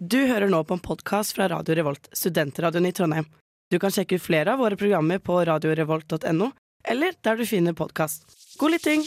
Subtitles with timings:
[0.00, 3.26] Du hører nå på en podkast fra Radio Revolt, studentradioen i Trondheim.
[3.68, 6.46] Du kan sjekke ut flere av våre programmer på radiorevolt.no,
[6.88, 8.24] eller der du finner podkast.
[8.56, 9.04] God lytting!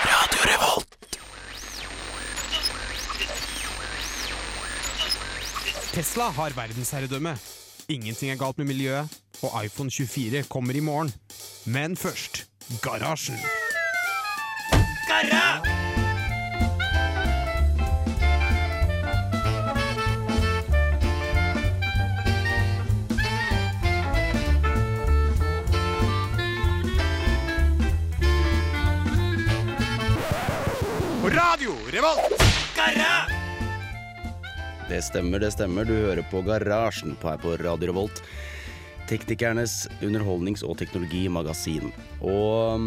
[0.00, 0.96] Radio Revolt.
[5.92, 7.36] Tesla har verdensherredømme.
[7.92, 9.12] Ingenting er galt med miljøet,
[9.44, 11.12] og iPhone 24 kommer i morgen.
[11.68, 12.46] Men først
[12.80, 13.36] Garasjen.
[31.60, 32.42] Radio Revolt!
[34.88, 35.84] Det stemmer, det stemmer.
[35.84, 38.22] Du hører på Garasjen på her på Radio Revolt.
[39.10, 41.92] Teknikernes underholdnings- og teknologimagasin.
[42.24, 42.86] Og um,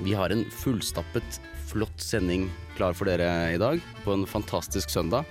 [0.00, 1.36] vi har en fullstappet,
[1.68, 3.84] flott sending klar for dere i dag.
[4.06, 5.28] På en fantastisk søndag.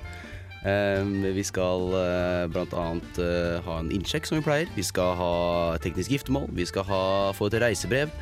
[0.61, 1.01] Eh,
[1.33, 2.45] vi skal bl.a.
[2.53, 4.69] blant annet eh, ha en innsjekk, som vi pleier.
[4.77, 5.33] Vi skal ha
[5.81, 6.45] teknisk giftermål.
[6.61, 7.03] Vi skal ha,
[7.33, 8.13] få et reisebrev.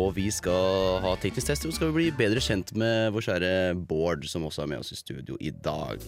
[0.00, 3.50] Og vi skal ha teknisk test, og skal vi bli bedre kjent med vår kjære
[3.76, 6.00] Bård, som også er med oss i studio i dag.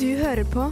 [0.00, 0.70] Du hører på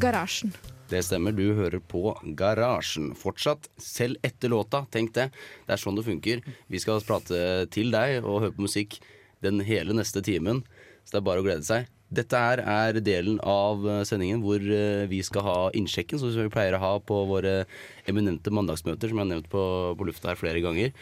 [0.00, 0.54] Garasjen.
[0.88, 3.10] Det stemmer, du hører på Garasjen.
[3.18, 4.86] Fortsatt, selv etter låta.
[4.88, 5.28] Tenk det.
[5.66, 6.40] Det er sånn det funker.
[6.72, 8.96] Vi skal prate til deg og høre på musikk
[9.44, 10.64] den hele neste timen.
[11.04, 11.92] Så det er bare å glede seg.
[12.08, 16.52] Dette her er delen av eh, sendingen hvor eh, vi skal ha innsjekken, som vi
[16.52, 17.66] pleier å ha på våre
[18.08, 19.64] eminente mandagsmøter, som jeg har nevnt på,
[19.98, 20.94] på lufta her flere ganger.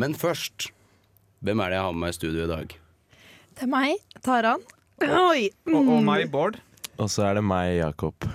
[0.00, 0.70] Men først,
[1.44, 2.72] hvem er det jeg har med meg i studio i dag?
[3.54, 4.64] Det er meg, Taran.
[5.04, 5.50] Oi!
[5.68, 6.56] Og, og meg, Bård.
[6.96, 8.26] Og så er det meg, Jakob.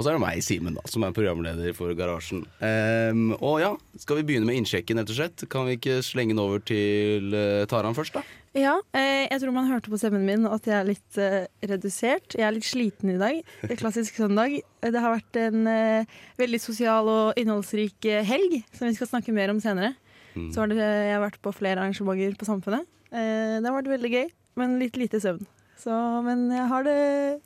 [0.00, 2.46] Og så er det meg, Simen, da, som er programleder for Garasjen.
[2.62, 5.44] Um, og ja, skal vi begynne med innsjekken, rett og slett?
[5.52, 8.22] Kan vi ikke slenge den over til uh, Taran først, da?
[8.56, 12.34] Ja, eh, jeg tror man hørte på stemmen min at jeg er litt eh, redusert.
[12.34, 13.36] Jeg er litt sliten i dag.
[13.62, 14.56] Det er klassisk søndag.
[14.82, 19.52] Det har vært en eh, veldig sosial og innholdsrik helg, som vi skal snakke mer
[19.54, 19.92] om senere.
[20.34, 20.48] Mm.
[20.50, 22.90] Så har jeg har vært på flere arrangementer på Samfunnet.
[23.10, 24.26] Eh, det har vært veldig gøy,
[24.58, 25.46] men litt lite søvn.
[25.78, 25.94] Så,
[26.26, 26.98] men jeg har det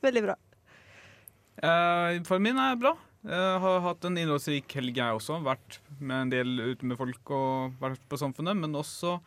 [0.05, 0.39] veldig bra.
[1.61, 2.95] Eh, for min er bra.
[3.25, 5.39] Jeg har hatt en innholdsrik helg, jeg også.
[5.45, 8.57] Vært med en del ute med folk og vært på Samfunnet.
[8.57, 9.19] Men også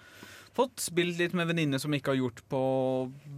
[0.57, 2.61] fått spilt litt med venninne som ikke har gjort på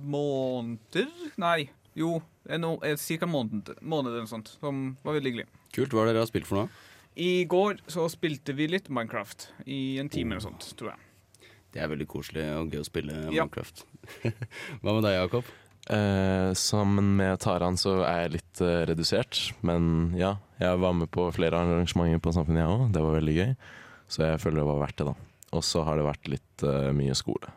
[0.09, 1.09] måneder.
[1.41, 1.69] Nei,
[1.99, 2.19] jo,
[2.61, 2.93] no, ca.
[3.01, 4.53] cirka måned, måned eller noe sånt.
[4.59, 5.49] Som var veldig hyggelig.
[5.75, 5.93] Kult.
[5.93, 6.85] Hva er det dere har spilt for noe?
[7.19, 11.49] I går så spilte vi litt Minecraft i en time eller sånt, tror jeg.
[11.73, 13.43] Det er veldig koselig og gøy å spille Ja.
[13.43, 13.83] Minecraft.
[14.81, 15.49] Hva med deg, Jakob?
[15.89, 20.35] Eh, sammen med Taran så er jeg litt eh, redusert, men ja.
[20.61, 22.87] Jeg var med på flere arrangementer på Samfunnet, jeg òg.
[22.95, 23.51] Det var veldig gøy.
[24.09, 25.28] Så jeg føler det var verdt det, da.
[25.55, 27.51] Og så har det vært litt uh, mye skole.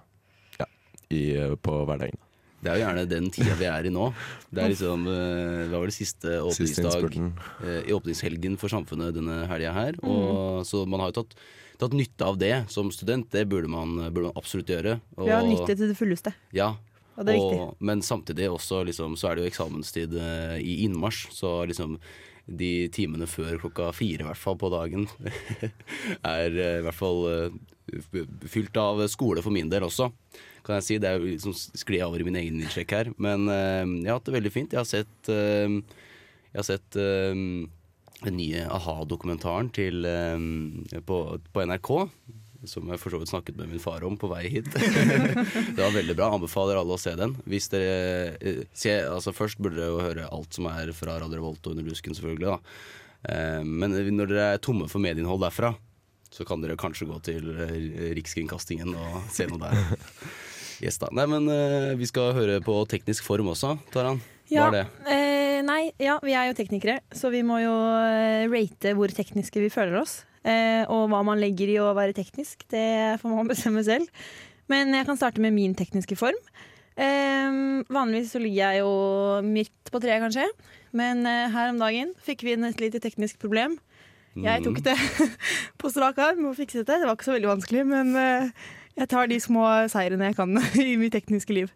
[0.58, 0.68] Ja.
[1.12, 2.20] I, eh, på hverdagen.
[2.62, 4.04] Det er jo gjerne den tida vi er i nå.
[4.54, 9.42] Det er liksom uh, Det var vel siste åpningsdag eh, i åpningshelgen for Samfunnet denne
[9.50, 9.98] helga her.
[9.98, 10.12] Mm.
[10.12, 11.36] Og, så man har jo tatt,
[11.82, 13.28] tatt nytte av det som student.
[13.34, 15.00] Det burde man, burde man absolutt gjøre.
[15.18, 16.72] Og, Vi har nytt til det fulleste, Ja,
[17.12, 17.60] og det er viktig.
[17.60, 20.14] og, men samtidig også liksom, så er det jo eksamenstid
[20.62, 21.98] i innmarsj, så liksom
[22.46, 25.06] de timene før klokka fire i hvert fall på dagen
[26.34, 27.58] er eh, i hvert fall eh,
[28.50, 30.10] fylt av skole for min del også.
[30.66, 30.98] Kan jeg si.
[31.02, 33.12] Det er liksom sklir over i min egen innsjekk her.
[33.22, 34.74] Men eh, jeg har hatt det veldig fint.
[34.74, 36.98] Jeg har sett, jeg har sett
[38.22, 41.90] den nye a-ha-dokumentaren på, på NRK.
[42.68, 44.68] Som jeg for så vidt snakket med min far om på vei hit.
[44.74, 46.28] det var veldig bra.
[46.36, 47.34] Anbefaler alle å se den.
[47.50, 51.40] Hvis dere eh, se, altså Først burde dere jo høre alt som er fra Radio
[51.40, 52.52] Revolt og Under lusken, selvfølgelig.
[52.54, 52.58] da
[53.22, 55.68] Eh, Men når dere er tomme for medieinnhold derfra,
[56.32, 59.78] så kan dere kanskje gå til eh, Rikskringkastingen og se noe der.
[60.82, 61.06] Yes, da.
[61.14, 64.16] Nei, men eh, vi skal høre på teknisk form også, Taran.
[64.50, 64.80] Hva Ja, er det?
[65.06, 67.70] Eh, nei, ja, vi er jo teknikere, så vi må jo
[68.50, 70.16] rate hvor tekniske vi føler oss.
[70.42, 74.08] Eh, og hva man legger i å være teknisk, det får man bestemme selv.
[74.70, 76.38] Men jeg kan starte med min tekniske form.
[76.96, 77.54] Eh,
[77.92, 78.92] vanligvis så ligger jeg jo
[79.46, 80.46] midt på treet, kanskje.
[80.96, 83.78] Men eh, her om dagen fikk vi inn et lite teknisk problem.
[84.32, 84.94] Jeg tok det
[85.80, 87.02] på strak arm og fikset det.
[87.02, 88.14] Det var ikke så veldig vanskelig, men
[88.96, 91.68] jeg tar de små seirene jeg kan i mitt tekniske liv.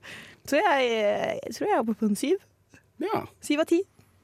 [0.49, 0.87] Så jeg,
[1.43, 2.41] jeg tror jeg er oppe på en syv.
[3.03, 3.27] Ja.
[3.45, 3.83] Syv av ti.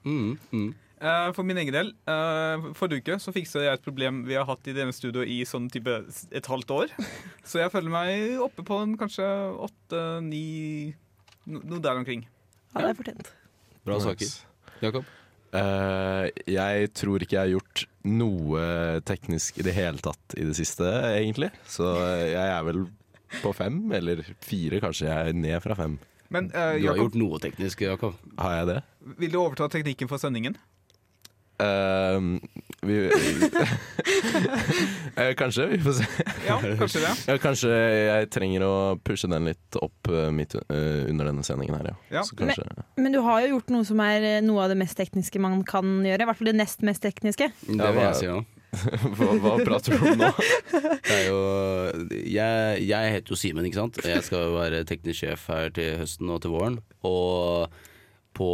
[0.09, 0.71] Mm, mm.
[1.03, 4.47] Eh, for min egen del, eh, forrige uke så fiksa jeg et problem vi har
[4.47, 5.97] hatt i denne studioet i sånn type
[6.31, 6.93] et halvt år.
[7.49, 9.27] Så jeg føler meg oppe på en kanskje
[9.67, 10.95] åtte, ni
[11.43, 12.21] Noe der omkring.
[12.71, 13.31] Ja, det er fortjent.
[13.83, 14.29] Bra saker.
[14.79, 15.09] Jakob?
[15.51, 18.63] Uh, jeg tror ikke jeg har gjort noe
[19.03, 20.87] teknisk i det hele tatt i det siste,
[21.19, 21.51] egentlig.
[21.67, 21.91] Så
[22.31, 22.85] jeg er vel
[23.43, 25.11] på fem, eller fire kanskje.
[25.11, 25.99] Jeg er ned fra fem.
[26.33, 28.17] Men eh, Du har gjort noe teknisk, Jakob.
[28.41, 28.81] Har jeg det?
[29.19, 30.55] vil du overta teknikken for sendingen?
[31.63, 32.41] Ehm,
[32.83, 33.11] vi
[35.17, 35.67] Eh, Kanskje.
[35.67, 36.05] Vi får se.
[36.47, 37.13] Ja, kanskje det.
[37.29, 38.75] Ja, kanskje jeg trenger å
[39.05, 41.97] pushe den litt opp eh, midt eh, under denne sendingen her, ja.
[42.19, 42.23] Ja.
[42.27, 42.65] Så kanskje
[42.97, 46.01] Men du har jo gjort noe som er noe av det mest tekniske man kan
[46.07, 46.25] gjøre.
[46.25, 47.53] I hvert fall det nest mest tekniske.
[47.69, 48.59] Det vil jeg si òg.
[49.19, 50.31] hva, hva prater du om nå?
[51.05, 51.41] Det er jo
[52.25, 54.01] jeg, jeg heter jo Simen, ikke sant.
[54.09, 56.81] Jeg skal jo være teknisk sjef her til høsten og til våren.
[57.05, 57.69] Og
[58.33, 58.51] på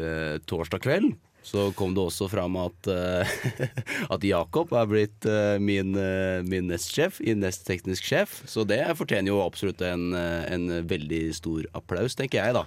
[0.00, 1.12] eh, torsdag kveld
[1.48, 3.30] så kom det også fram at, eh,
[4.14, 8.42] at Jakob er blitt eh, min, eh, min nestsjef i Nest teknisk sjef.
[8.48, 12.66] Så det fortjener jo absolutt en, en veldig stor applaus, tenker jeg, da.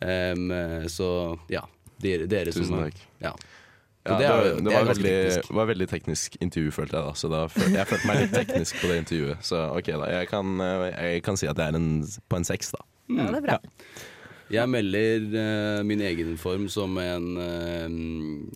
[0.00, 1.10] Eh, så
[1.52, 1.66] ja.
[2.00, 3.00] Dere, dere som Tusen takk.
[3.20, 3.34] Ja.
[4.08, 5.50] Ja, det det, er- var, det det var, veldig, teknisk.
[5.58, 7.12] var veldig teknisk intervju, følte jeg da.
[7.20, 9.42] Så da følte, jeg følte meg litt teknisk på det intervjuet.
[9.44, 10.06] Så ok, da.
[10.14, 10.54] Jeg kan,
[10.88, 11.90] jeg kan si at jeg er en,
[12.32, 12.80] på en seks, da.
[13.12, 13.58] Ja, det er bra.
[14.50, 17.86] Jeg melder uh, min egen form som en uh,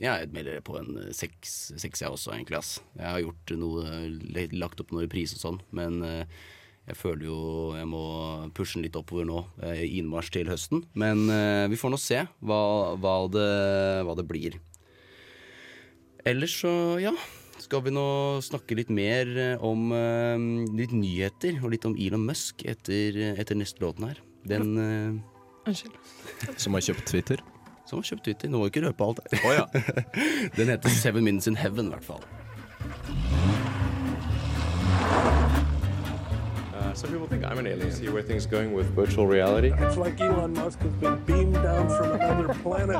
[0.03, 2.59] Jeg melder på en eh, seks, seks jeg også, egentlig.
[2.59, 2.81] Ass.
[2.99, 3.95] Jeg har gjort noe,
[4.59, 6.25] lagt opp noe reprise og sånn, men uh,
[6.89, 7.39] jeg føler jo
[7.79, 8.03] jeg må
[8.57, 9.39] pushe den litt oppover nå,
[9.73, 10.83] i innmarsj til høsten.
[10.93, 11.23] Men
[11.73, 12.59] vi får nå se hva,
[13.01, 13.47] hva, det,
[14.05, 14.59] hva det blir.
[16.29, 17.15] Ellers så, ja.
[17.63, 18.05] Skal vi nå
[18.45, 19.31] snakke litt mer
[19.65, 20.37] om uh,
[20.77, 24.21] litt nyheter og litt om Elon Musk etter, etter neste låten her.
[24.45, 25.34] Den eh,
[25.67, 25.93] Unnskyld.
[26.61, 27.41] Som har kjøpt Twitter.
[27.87, 28.49] som har kjøpt Twitter.
[28.49, 29.21] Nå må vi ikke røpe alt.
[29.33, 29.45] her.
[29.45, 29.65] Å ja.
[30.57, 32.23] Den heter Seven Minutes in Heaven, i hvert fall.
[36.75, 37.93] Uh, some people think I'm an alien.
[37.93, 39.73] See where things going with virtual reality.
[39.79, 42.97] It's like Elon Musk has been beamed down from another planet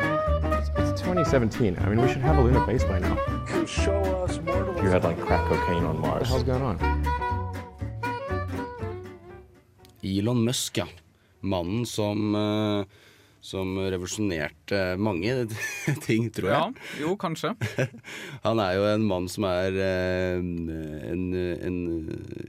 [0.79, 1.77] It's 2017.
[1.79, 3.17] I mean, we should have a lunar base by now.
[3.55, 4.81] You show us mortals.
[4.83, 6.31] You had like crack cocaine on Mars.
[6.31, 6.79] What the hell's going on?
[10.05, 10.87] Elon Musk, ja.
[11.45, 13.01] Mannen som, eh,
[13.45, 15.35] som revolusjonerte mange
[16.07, 17.03] ting, tror Ja, jeg.
[17.05, 17.53] jo, kanskje.
[18.47, 20.39] Han er jo en mann som er eh,
[21.13, 21.79] en, en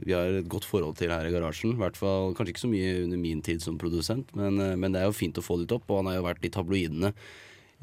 [0.06, 1.75] Vi har et godt forhold til her i garasjen.
[1.75, 4.95] I hvert fall Kanskje ikke så mye under min tid som produsent, men, eh, men
[4.95, 5.89] det er jo fint å få det litt opp.
[5.92, 7.12] Og han har jo vært i tabloidene.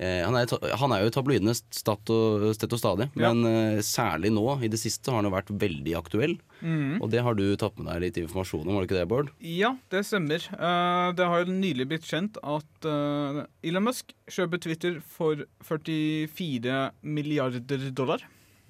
[0.00, 0.48] Eh, han, er,
[0.80, 3.32] han er jo i tabloidene og, stett og stadig, Ja.
[3.32, 6.38] men eh, særlig nå i det siste har han jo vært veldig aktuell.
[7.02, 9.32] Og det har du tatt med deg litt informasjon om, var det ikke det, Bård?
[9.42, 10.44] Ja, det stemmer.
[10.54, 16.78] Uh, det har jo nylig blitt kjent at uh, Elon Musk kjøper Twitter for 44
[17.02, 18.22] milliarder dollar.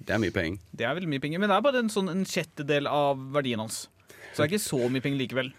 [0.03, 0.57] Det er mye penger.
[0.73, 3.61] Det er veldig mye penger, men det er bare en, sånn, en sjettedel av verdien
[3.61, 3.85] hans.
[4.33, 5.53] Så det er ikke så mye penger likevel.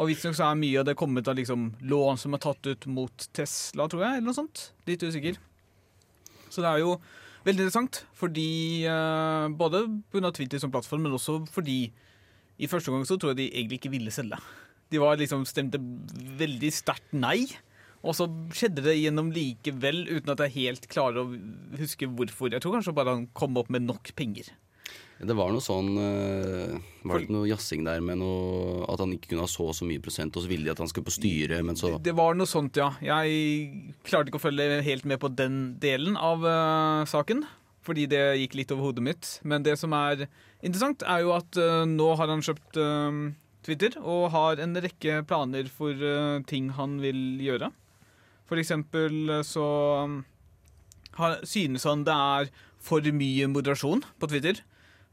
[0.00, 2.86] Og visstnok så er mye av det kommet av liksom lån som er tatt ut
[2.88, 4.70] mot Tesla, tror jeg, eller noe sånt.
[4.88, 5.36] Litt usikker.
[6.48, 6.94] Så det er jo
[7.44, 10.32] veldig interessant, fordi uh, Både pga.
[10.32, 11.84] Twitter som plattform, men også fordi
[12.62, 14.38] i første gang så tror jeg de egentlig ikke ville selge.
[14.92, 15.80] De var liksom stemte
[16.38, 17.48] veldig sterkt nei.
[18.02, 22.50] Og så skjedde det gjennom likevel, uten at jeg helt klarer å huske hvorfor.
[22.50, 24.50] Jeg tror kanskje bare han kom opp med nok penger.
[25.22, 26.72] Det var noe sånn eh,
[27.06, 29.86] Var det ikke noe jazzing der med noe At han ikke kunne ha så så
[29.86, 32.34] mye prosent, og så ville de at han skulle på styret, men så Det var
[32.38, 32.90] noe sånt, ja.
[33.04, 37.44] Jeg klarte ikke å følge helt med på den delen av uh, saken.
[37.82, 39.28] Fordi det gikk litt over hodet mitt.
[39.46, 40.26] Men det som er
[40.60, 43.22] interessant, er jo at uh, nå har han kjøpt uh,
[43.66, 45.94] Twitter og har en rekke planer for
[46.50, 47.70] ting han vil gjøre.
[48.50, 49.66] For eksempel så
[51.14, 52.50] har, synes han det er
[52.82, 54.58] for mye moderasjon på Twitter.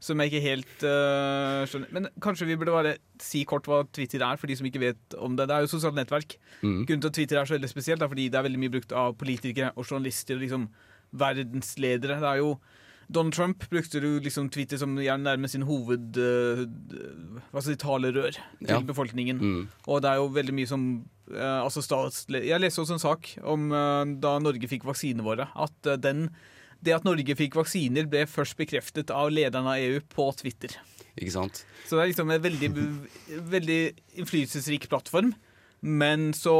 [0.00, 1.90] Som jeg ikke helt uh, skjønner.
[1.92, 5.16] Men kanskje vi burde bare si kort hva Twitter er, for de som ikke vet
[5.20, 5.44] om det.
[5.50, 6.38] Det er jo sosialt nettverk.
[6.62, 6.78] mm.
[6.88, 8.94] Grunnen til at Twitter er så veldig spesielt, er fordi det er veldig mye brukt
[8.96, 10.68] av politikere og journalister og liksom
[11.20, 12.16] verdensledere.
[12.22, 12.54] Det er jo
[13.10, 16.16] Donald Trump brukte jo liksom Twitter som gjerne nærmest sin hoved...
[16.16, 16.62] Uh,
[17.50, 18.78] hva skal si, talerør til Ja.
[18.86, 19.40] befolkningen.
[19.42, 19.64] Mm.
[19.90, 20.84] Og det er jo veldig mye som
[21.34, 21.82] uh, altså.
[22.30, 23.68] Jeg leste også en sak om
[24.22, 25.48] da Norge fikk vaksinene våre.
[25.58, 26.30] At den
[26.82, 30.76] det at Norge fikk vaksiner, ble først bekreftet av lederen av EU på Twitter.
[31.18, 31.64] Ikke sant?
[31.86, 32.70] Så det er liksom en veldig,
[33.50, 33.80] veldig
[34.22, 35.34] innflytelsesrik plattform.
[35.82, 36.52] Men så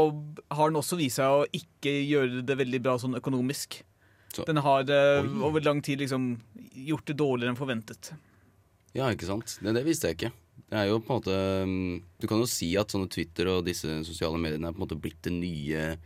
[0.50, 3.83] har den også vist seg å ikke gjøre det veldig bra sånn økonomisk.
[4.33, 5.43] Så- Den har eh, Oi.
[5.45, 6.41] over lang tid liksom
[6.73, 8.12] gjort det dårligere enn forventet.
[8.95, 9.59] Ja, ikke sant?
[9.61, 10.33] Det, det visste jeg ikke.
[10.71, 11.37] Det er jo på en måte
[11.67, 14.87] mm, Du kan jo si at sånne Twitter og disse sosiale mediene er på en
[14.87, 15.97] måte blitt det nye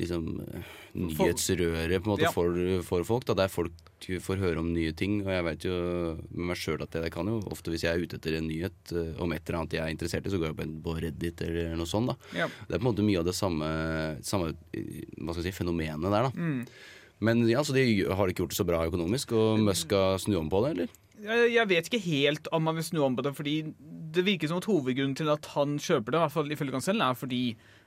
[0.00, 2.32] liksom eh, nyhetsrøret på en måte Ja.
[2.34, 2.54] for,
[2.86, 3.24] for folk.
[3.28, 3.72] Da, der folk
[4.20, 5.20] får høre om nye ting.
[5.24, 5.74] Og jeg vet jo
[6.30, 8.48] med meg sjøl at jeg, jeg kan jo ofte hvis jeg er ute etter en
[8.48, 10.74] nyhet eh, om et eller annet jeg er interessert i, så går jeg på, en,
[10.84, 12.10] på Reddit eller noe sånt.
[12.12, 12.16] da.
[12.44, 12.48] Ja.
[12.68, 13.70] Det er på en måte mye av det samme,
[14.26, 16.28] samme hva skal jeg si, fenomenet der.
[16.28, 16.34] da.
[16.34, 16.66] Mm.
[17.24, 20.34] Men ja, så de har ikke gjort det så bra økonomisk, og Musk skal snu
[20.40, 21.00] om på det, eller?
[21.24, 23.54] Jeg, vet ikke helt om man vil snu om på det, fordi
[24.14, 26.84] det virker som at hovedgrunnen til at han kjøper det, i hvert fall ifølge han
[26.84, 27.40] selv, er fordi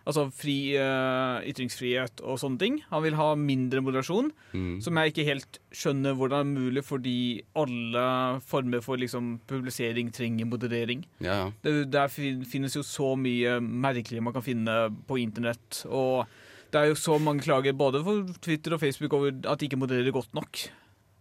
[0.08, 2.78] altså fri uh, ytringsfrihet og sånne ting.
[2.94, 4.80] Han vil ha mindre moderasjon, Mm.
[4.82, 7.16] som jeg ikke helt skjønner hvordan er mulig, fordi
[7.60, 8.06] alle
[8.48, 11.04] former for liksom, publisering trenger moderering.
[11.20, 11.52] Ja, ja.
[11.64, 15.84] Det, der finnes jo så mye merkelig man kan finne på internett.
[15.92, 16.26] Og
[16.72, 19.80] det er jo så mange klager både for Twitter og Facebook over at de ikke
[19.80, 20.64] modererer godt nok.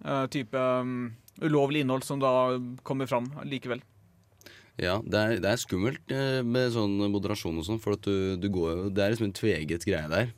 [0.04, 1.12] Uh, type um,
[1.42, 2.32] ulovlig innhold som da
[2.86, 3.82] kommer fram likevel.
[4.76, 8.36] Ja, det er, det er skummelt eh, med sånn moderasjon og sånn, for at du,
[8.36, 10.34] du går jo Det er liksom en tveget greie der.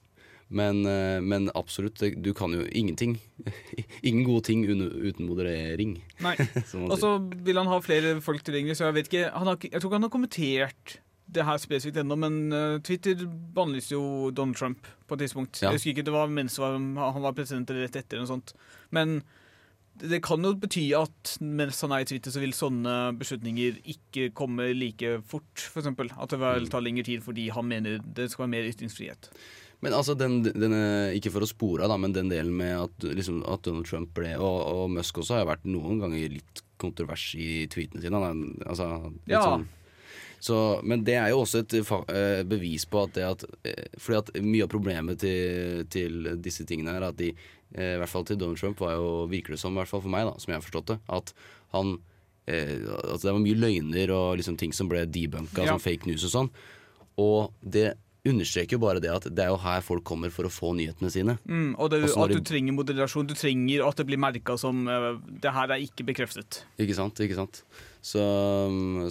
[0.49, 3.18] Men, eh, men absolutt, du kan jo ingenting.
[4.09, 5.99] Ingen gode ting uten moderering.
[6.25, 6.37] Nei.
[6.87, 9.76] Og så vil han ha flere folk tilgjengelig, så jeg vet ikke han har, Jeg
[9.76, 14.57] tror ikke han har kommentert det her spesifikt ennå, men eh, Twitter bannlyste jo Donald
[14.57, 15.61] Trump på et tidspunkt.
[15.61, 15.68] Ja.
[15.68, 18.16] Jeg husker ikke det var mens han var president eller rett etter.
[18.16, 18.54] eller noe sånt.
[18.95, 19.18] Men
[20.00, 24.28] det kan jo bety at mens han er i Twitter, så vil sånne beslutninger ikke
[24.36, 25.88] komme like fort, f.eks.
[25.88, 29.30] At det vil ta lengre tid fordi han mener det skal være mer ytringsfrihet.
[29.84, 30.80] Men altså, den, denne,
[31.14, 34.32] ikke for å spore av, men den delen med at, liksom, at Donald Trump ble
[34.34, 38.18] Og, og Musk også har vært noen ganger litt kontrovers i tweetene sine.
[38.18, 38.88] Han er, altså,
[39.30, 39.42] Ja.
[39.44, 39.68] sånn
[40.40, 44.18] så, men det er jo også et eh, bevis på at det at eh, Fordi
[44.20, 47.32] at mye av problemet til, til disse tingene er at de
[47.75, 50.08] I hvert fall til Donald Trump var jo, virker det som, i hvert fall for
[50.14, 51.32] meg, da, som jeg har forstått det, at
[51.75, 51.98] han
[52.48, 52.78] eh,
[53.12, 55.75] at det var mye løgner og liksom ting som ble debunka Ja.
[55.75, 56.50] som fake news og sånn.
[57.20, 57.90] Og det
[58.32, 61.11] understreker jo bare det at det er jo her folk kommer for å få nyhetene
[61.12, 61.37] sine.
[61.49, 63.28] Mm, og det, at du trenger moderasjon.
[63.28, 66.62] Du trenger at det blir merka som uh, Det her er ikke bekreftet.
[66.80, 67.20] Ikke sant?
[67.25, 67.62] ikke sant
[68.00, 68.23] Så,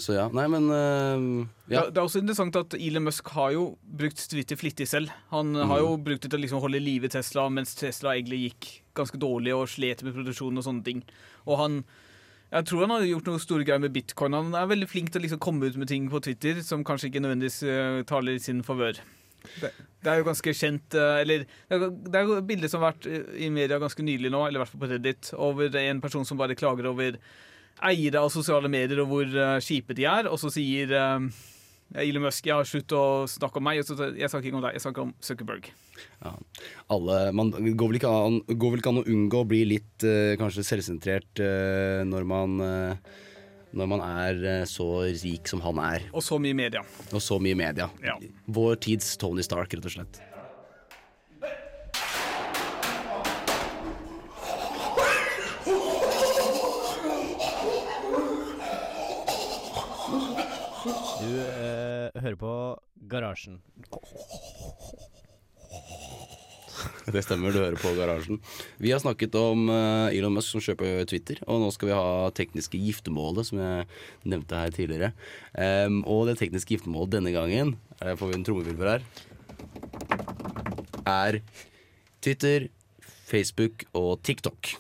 [0.03, 0.25] så ja.
[0.33, 1.85] Nei, men uh, ja.
[1.85, 5.13] Det, det er også interessant at Elon Musk har jo brukt Twitter flittig selv.
[5.33, 8.47] Han har jo brukt det til å liksom holde liv i Tesla, mens Tesla egentlig
[8.47, 11.05] gikk ganske dårlig og slet med produksjon og sånne ting.
[11.45, 11.81] Og han
[12.47, 14.35] jeg tror han har gjort noe store greier med bitcoin.
[14.37, 17.09] Han er veldig flink til å liksom komme ut med ting på Twitter som kanskje
[17.09, 19.01] ikke nødvendigvis eh, taler i sin favør.
[19.59, 19.71] Det,
[20.03, 23.05] det er jo ganske kjent eh, Eller det er, jo et bilde som har vært
[23.07, 26.27] eh, i media ganske nylig nå, eller i hvert fall på Reddit, over en person
[26.27, 27.19] som bare klager over
[27.87, 30.95] eiere av sosiale medier og hvor kjipe de er, og så sier
[31.95, 33.79] Elon Musk jeg har slutt å snakke om meg.
[33.79, 33.87] Jeg
[34.29, 35.69] snakker ikke om deg, jeg snakker om Zuckerberg.
[36.23, 36.33] Ja.
[36.93, 40.35] Alle, man går vel, an, går vel ikke an å unngå å bli litt uh,
[40.39, 43.15] kanskje selvsentrert uh, når man uh,
[43.77, 46.81] når man er så rik som han er, Og så mye media.
[47.11, 47.89] og så mye media.
[48.01, 48.15] Ja.
[48.47, 50.21] Vår tids Tony Stark, rett og slett.
[61.27, 62.51] Du eh, hører på
[63.11, 63.59] Garasjen.
[67.07, 68.39] Det stemmer, du hører på Garasjen.
[68.79, 72.29] Vi har snakket om eh, Elon Musk som kjøper Twitter, og nå skal vi ha
[72.37, 73.87] tekniske giftermålet, som jeg
[74.27, 75.11] nevnte her tidligere.
[75.59, 79.01] Em, og det tekniske giftermålet denne gangen, her får vi en trommevirvel her,
[81.07, 81.41] er
[82.23, 82.69] Twitter,
[83.27, 84.77] Facebook og TikTok.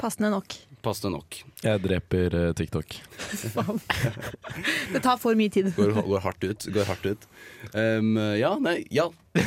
[0.00, 0.58] Passende nok.
[0.86, 1.40] Passende nok.
[1.66, 2.94] Jeg dreper eh, TikTok.
[4.92, 5.72] Det tar for mye tid.
[5.76, 6.66] Går, går hardt ut.
[6.74, 7.26] Går hardt ut.
[7.74, 9.08] Um, ja, nei, ja.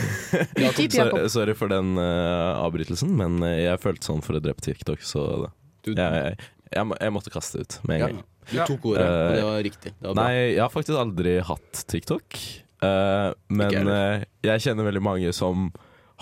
[0.59, 1.23] Jakob, Typ Jakob.
[1.31, 5.23] sorry for den eh, avbrytelsen, men eh, jeg følte sånn for å drepe TikTok, så
[5.45, 5.53] det-
[5.87, 8.17] du, jeg, jeg, jeg, må- jeg måtte kaste det ut med en ja, gang.
[8.51, 9.93] du tok ordet, og det var riktig.
[9.95, 10.25] Det var bra.
[10.27, 12.39] Nei, jeg har faktisk aldri hatt TikTok.
[12.83, 15.69] eh, men Ikke jeg eh, jeg kjenner veldig mange som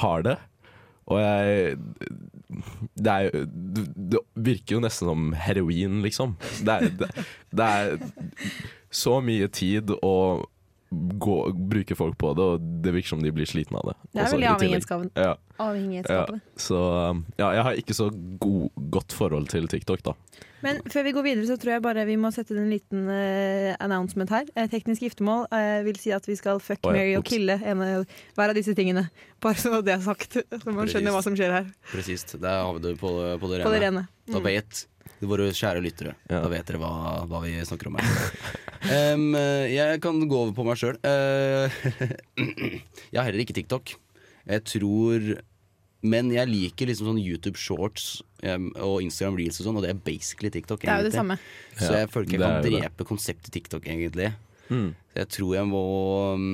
[0.04, 0.38] har det.
[1.10, 1.80] Og jeg
[2.96, 6.38] Det er Det virker jo nesten som heroin, liksom.
[6.64, 7.10] Det er, det,
[7.52, 7.98] det er
[8.94, 10.16] så mye tid å
[10.92, 13.98] gå, bruke folk på det, og det virker som de blir slitne av det.
[14.14, 15.44] Det er veldig i tillegg.
[15.64, 16.42] Avhengighetsskapende.
[16.44, 16.62] Ja.
[16.62, 16.78] Så
[17.12, 18.10] um, ja, jeg har ikke så
[18.44, 20.14] god, godt forhold til TikTok, da.
[20.66, 23.76] Men før vi går videre, så tror jeg bare vi må sette en liten uh,
[23.84, 24.48] announcement her.
[24.58, 27.60] Uh, teknisk giftermål uh, vil si at vi skal fuck, oh, ja, marry og kille
[27.62, 27.84] en,
[28.34, 29.06] hver av disse tingene.
[29.44, 31.70] Bare så det er sagt, så man skjønner hva som skjer her.
[31.94, 32.38] Presist.
[32.42, 33.68] Der har vi det på, på det rene.
[33.70, 34.08] På det rene.
[34.28, 34.44] Da Mm.
[34.50, 34.82] vet
[35.24, 36.42] våre kjære lyttere Ja.
[36.44, 36.90] Da vet dere hva,
[37.32, 38.08] hva vi snakker om her.
[38.88, 39.18] Eh,
[39.74, 41.00] jeg kan gå over på meg sjøl.
[43.12, 43.96] jeg har heller ikke TikTok.
[44.48, 45.28] Jeg tror
[46.08, 49.92] Men jeg liker liksom sånn YouTube shorts um, og Instagram reels og sånn, og det
[49.92, 50.84] er basically TikTok.
[50.86, 51.40] Det er jo det samme.
[51.74, 52.74] Så jeg føler ikke jeg kan det.
[52.78, 54.30] drepe konseptet TikTok, egentlig.
[54.70, 54.92] Mm.
[55.12, 55.82] Så jeg tror jeg må
[56.38, 56.46] um,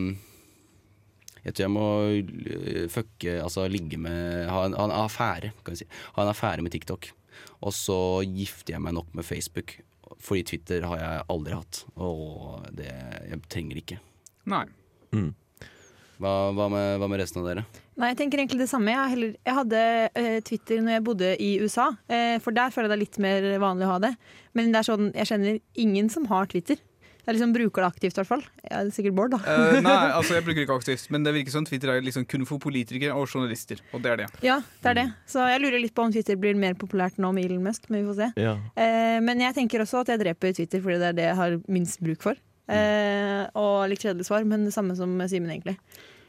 [1.43, 5.73] Jeg tror jeg må øh, fucke Altså ligge med Ha en, ha en affære, kan
[5.75, 5.87] vi si.
[6.15, 7.11] Ha en affære med TikTok.
[7.65, 9.75] Og så gifter jeg meg nok med Facebook.
[10.23, 11.83] Fordi Twitter har jeg aldri hatt.
[11.99, 13.99] Og det Jeg trenger ikke.
[14.49, 14.65] Nei.
[15.11, 15.33] Mm.
[16.23, 17.65] Hva, hva, med, hva med resten av dere?
[17.99, 18.93] Nei, jeg tenker egentlig det samme.
[18.93, 19.81] Jeg, heller, jeg hadde
[20.21, 23.19] eh, Twitter når jeg bodde i USA, eh, for der føler jeg det er litt
[23.25, 24.13] mer vanlig å ha det.
[24.55, 26.79] Men det er sånn, jeg kjenner ingen som har Twitter.
[27.23, 28.45] Jeg liksom bruker det aktivt, i hvert fall.
[28.63, 29.41] Jeg er sikkert Bård, da.
[29.43, 32.25] Uh, nei, altså jeg bruker det ikke aktivt, men det virker som Twitter er liksom
[32.27, 33.83] kun for politikere og journalister.
[33.91, 34.29] Og det er det.
[34.47, 35.05] Ja, det er det.
[35.31, 38.03] Så jeg lurer litt på om Twitter blir mer populært nå med Elon Musk, men
[38.03, 38.31] vi får se.
[38.47, 38.57] Ja.
[38.79, 41.59] Uh, men jeg tenker også at jeg dreper Twitter fordi det er det jeg har
[41.71, 42.39] minst bruk for.
[42.71, 45.75] Eh, og litt kjedelig svar, men det samme som Simen, egentlig.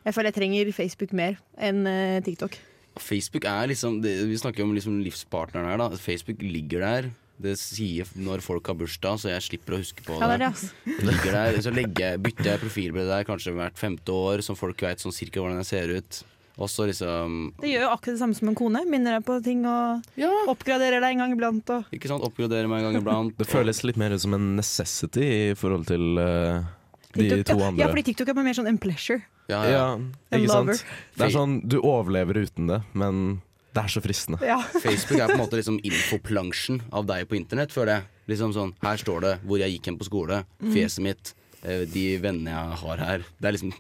[0.05, 2.59] Jeg føler jeg trenger Facebook mer enn eh, TikTok.
[3.01, 5.81] Facebook er liksom det, Vi snakker om liksom livspartneren her.
[5.81, 7.11] da Facebook ligger der.
[7.35, 11.01] Det sier når folk har bursdag, så jeg slipper å huske på Ja, det er
[11.03, 14.79] ligger der, Så legger jeg, bytter jeg profilbilde der kanskje hvert femte år, så folk
[14.87, 16.23] vet sånn cirka hvordan jeg ser ut.
[16.55, 18.85] Og liksom Det gjør jo akkurat det samme som en kone.
[18.87, 20.07] Minner deg på ting og
[20.53, 21.71] oppgraderer deg en gang iblant.
[21.75, 23.35] Og Ikke sant, oppgraderer meg en gang iblant.
[23.41, 26.63] Det føles litt mer ut som en necessity i forhold til uh,
[27.17, 27.83] de TikTok- to ja, andre.
[27.83, 29.25] Ja, fordi TikTok er mer sånn en pleasure.
[29.49, 30.39] Ja, Ja, ja.
[30.39, 30.85] Ikke sant?
[31.17, 33.43] Det er sånn, Du overlever uten det, men
[33.75, 34.39] det er så fristende.
[34.47, 34.61] Ja.
[34.85, 38.11] Facebook er på en måte liksom infoplansjen av deg på internett, føler jeg.
[38.33, 41.35] Liksom sånn, Her står det hvor jeg gikk hen på skole, fjeset mitt,
[41.91, 43.25] de vennene jeg har her.
[43.41, 43.73] Det er liksom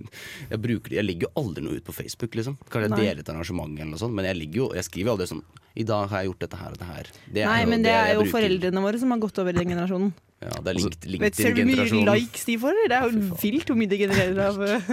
[0.50, 2.56] Jeg, bruker, jeg legger jo aldri noe ut på Facebook, liksom.
[2.70, 5.26] Kanskje jeg deler et arrangement eller noe sånt, men jeg, jo, jeg skriver jo aldri
[5.32, 5.42] sånn
[5.76, 7.10] I dag har jeg gjort dette her og dette her.
[7.34, 8.34] Det er Nei, jo men det er jo bruker.
[8.38, 10.12] foreldrene våre som har gått over i den generasjonen.
[10.44, 12.80] Ja, det er link, Vet Ser du hvor mye likes de får?
[12.90, 14.88] Det er jo vilt hvor mye de genererer av eh,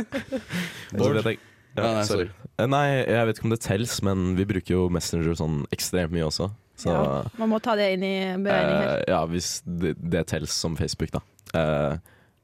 [0.98, 1.40] Så jeg-
[1.78, 2.26] Ja, nei, sorry.
[2.60, 6.12] Eh, Nei, jeg vet ikke om det tels, men vi bruker jo Messenger sånn ekstremt
[6.12, 6.50] mye også.
[6.82, 8.98] Så ja, Man må ta det inn i beregning her.
[9.00, 11.22] eh, ja, hvis det, det tels som Facebook, da.
[11.56, 11.98] Eh,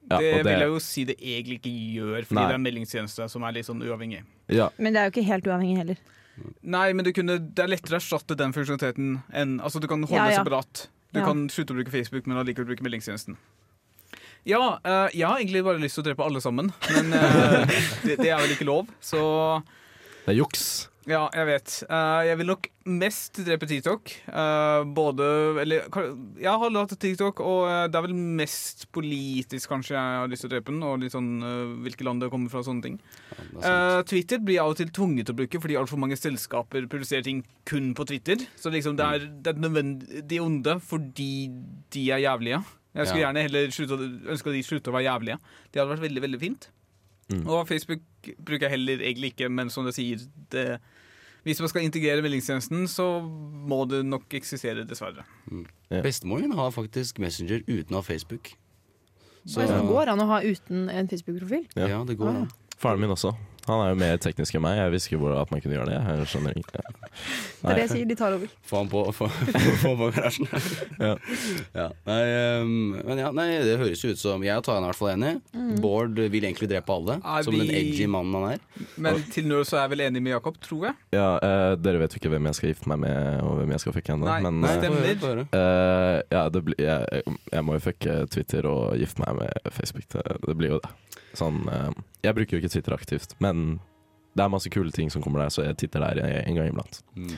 [0.10, 2.46] ja, det, det, vil jeg jo si det egentlig ikke gjør, fordi Nei.
[2.48, 4.22] det er en meldingstjeneste som er litt sånn uavhengig.
[4.54, 6.04] ja, Men det er jo ikke helt uavhengig heller.
[6.62, 10.04] Nei, men du kunne, det er lettere å erstatte den funksjonaliteten enn Altså, du kan
[10.06, 10.44] holde Ja, det ja.
[10.44, 10.88] separat.
[11.16, 11.26] Du Ja.
[11.26, 13.38] kan slutte å bruke Facebook, men allikevel bruke meldingstjenesten.
[14.48, 17.66] Ja, uh, jeg har egentlig bare lyst til å drepe alle sammen, men uh,
[18.06, 19.64] det, det er vel ikke lov, så
[20.28, 20.88] det er juks.
[21.08, 21.74] Ja, jeg vet.
[21.88, 24.12] Uh, jeg vil nok mest drepe TikTok.
[24.28, 25.28] Uh, både
[25.64, 25.88] Eller
[26.42, 30.44] jeg har latt TikTok, og eh, det er vel mest politisk kanskje jeg har lyst
[30.44, 32.86] til å drepe den, og litt sånn uh, hvilke land det kommer fra, og sånne
[32.86, 32.98] ting.
[33.62, 36.88] Ja, Twitter blir jeg av og til tvunget til å bruke fordi altfor mange selskaper
[36.92, 38.44] produserer ting kun på Twitter.
[38.60, 41.32] Så liksom det er, det er nødvendig onde fordi
[41.96, 42.64] de er jævlige.
[42.98, 43.28] Jeg skulle Ja.
[43.28, 44.00] gjerne heller slutte,
[44.34, 45.40] ønske at de slutter å være jævlige.
[45.72, 46.70] Det hadde vært veldig veldig fint.
[47.28, 47.44] Mm.
[47.52, 48.04] Og Facebook
[48.40, 50.22] bruker jeg heller egentlig ikke, men som det sier
[50.54, 50.80] det,
[51.48, 55.24] Hvis man skal integrere meldingstjenesten, så må det nok eksistere, dessverre.
[55.88, 56.02] Ja.
[56.04, 58.52] Bestemor min har faktisk Messenger uten å ha Facebook.
[59.48, 61.70] Så, Så det går an å ha uten en Facebook-profil.
[61.80, 61.88] Ja.
[61.94, 62.50] ja, det går an.
[62.78, 63.32] Faren min også.
[63.68, 64.78] Han er jo mer teknisk enn meg.
[64.80, 65.98] Jeg visste ikke at man kunne gjøre det.
[65.98, 66.84] Jeg skjønner ikke.
[67.58, 68.52] Det er det jeg sier, de tar over.
[68.70, 69.28] Få han på, få,
[69.84, 70.50] få på garasjen.
[70.98, 71.14] Ja.
[71.76, 71.88] ja.
[72.08, 72.76] Nei, ehm,
[73.06, 75.12] men ja, nei, det høres jo ut som Jeg og Taran er i hvert fall
[75.14, 75.34] enig.
[75.54, 75.74] Mm.
[75.84, 78.88] Bård vil egentlig drepe alle, Er som den edgy mannen han er.
[78.96, 81.00] Men til nå så er jeg vel enig med Jakob, tror jeg.
[81.16, 83.84] Ja, uh, dere vet jo ikke hvem jeg skal gifte meg med, og hvem jeg
[83.84, 84.32] skal fucke ennå.
[84.48, 85.44] Men nei, eh, stemmer.
[85.46, 90.08] Eh, ja, det blir, jeg, jeg må jo fucke Twitter og gifte meg med Facebook.
[90.14, 90.94] Det, det blir jo det.
[91.38, 91.92] Sånn, eh,
[92.26, 93.78] jeg bruker jo ikke Twitter aktivt, men
[94.38, 97.02] det er masse kule ting som kommer der, så jeg titter der en gang iblant.
[97.18, 97.38] Mm.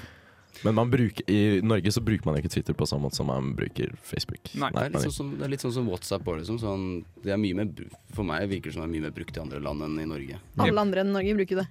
[0.66, 3.54] Men man bruker, i Norge så bruker man ikke Twitter på samme måte som man
[3.58, 4.52] bruker Facebook.
[4.60, 4.72] Nei.
[4.76, 6.26] Nei, litt sånn som, det er litt sånn som WhatsApp.
[6.28, 6.60] også, Liksom.
[6.64, 6.88] Sånn,
[7.24, 7.72] det er mye mer,
[8.16, 10.08] for meg virker det som det er mye mer brukt i andre land enn i
[10.10, 10.40] Norge.
[10.60, 11.68] Alle andre enn Norge bruker det.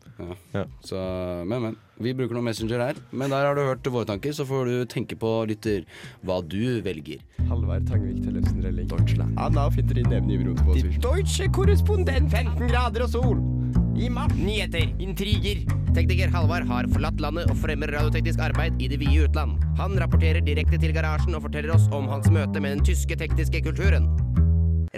[0.87, 1.03] Så,
[1.44, 1.79] men, men.
[1.98, 3.01] Vi bruker noe Messenger her.
[3.11, 5.83] Men der har du hørt våre tanker, så får du tenke på, lytter,
[6.22, 7.24] hva du velger.
[7.48, 8.88] Halvard Tangvik til Løfsen Relling.
[8.92, 9.35] Deutschland.
[9.40, 10.87] Anna finner inn nevne i.
[11.03, 13.77] Deutsche korrespondent 15 grader og sol.
[13.98, 14.32] I mars.
[14.38, 15.64] Nyheter, intriger.
[15.94, 19.56] Tekniker Halvard har forlatt landet og fremmer radioteknisk arbeid i det vide utland.
[19.80, 23.64] Han rapporterer direkte til garasjen og forteller oss om hans møte med den tyske tekniske
[23.66, 24.06] kulturen.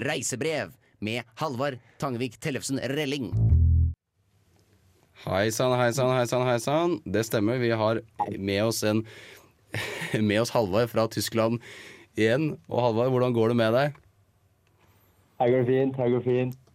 [0.05, 3.33] Reisebrev med Halvard Tangvik Tellefsen Relling.
[5.25, 7.01] Hei sann, hei sann, hei sann, hei sann.
[7.09, 7.61] Det stemmer.
[7.61, 8.05] Vi har
[8.37, 9.07] med oss en
[10.29, 11.63] Med oss Halvard fra Tyskland
[12.19, 12.59] igjen.
[12.69, 14.01] Og Halvard, hvordan går det med deg?
[15.41, 16.67] Her går det fint, her går det fint.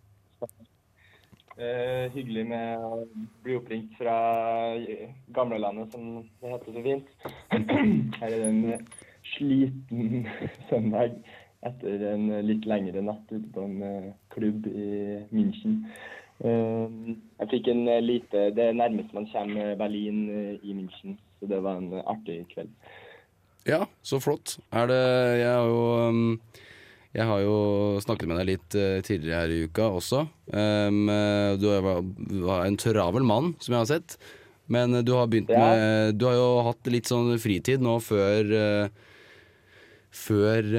[1.55, 3.05] Eh, hyggelig med å
[3.45, 4.15] bli oppringt fra
[5.35, 7.13] gamlelandet, som det heter så fint.
[8.19, 8.89] Her er det en
[9.37, 10.27] sliten
[10.69, 11.15] søndag
[11.65, 14.89] etter en litt lengre natt ute på en eh, klubb i
[15.31, 15.79] München.
[16.43, 21.15] Eh, jeg fikk en eh, lite Det er nærmest man kommer Berlin eh, i München,
[21.39, 22.75] så det var en eh, artig kveld.
[23.65, 24.59] Ja, så flott.
[24.75, 25.03] Er det
[25.39, 26.41] Jeg har jo um,
[27.15, 27.57] jeg har jo
[28.03, 30.25] snakket med deg litt eh, tidligere her i uka også.
[30.51, 30.97] Eh,
[31.61, 34.17] du er en travel mann, som jeg har sett.
[34.71, 38.49] Men eh, du har begynt med Du har jo hatt litt sånn fritid nå før
[40.09, 40.69] Før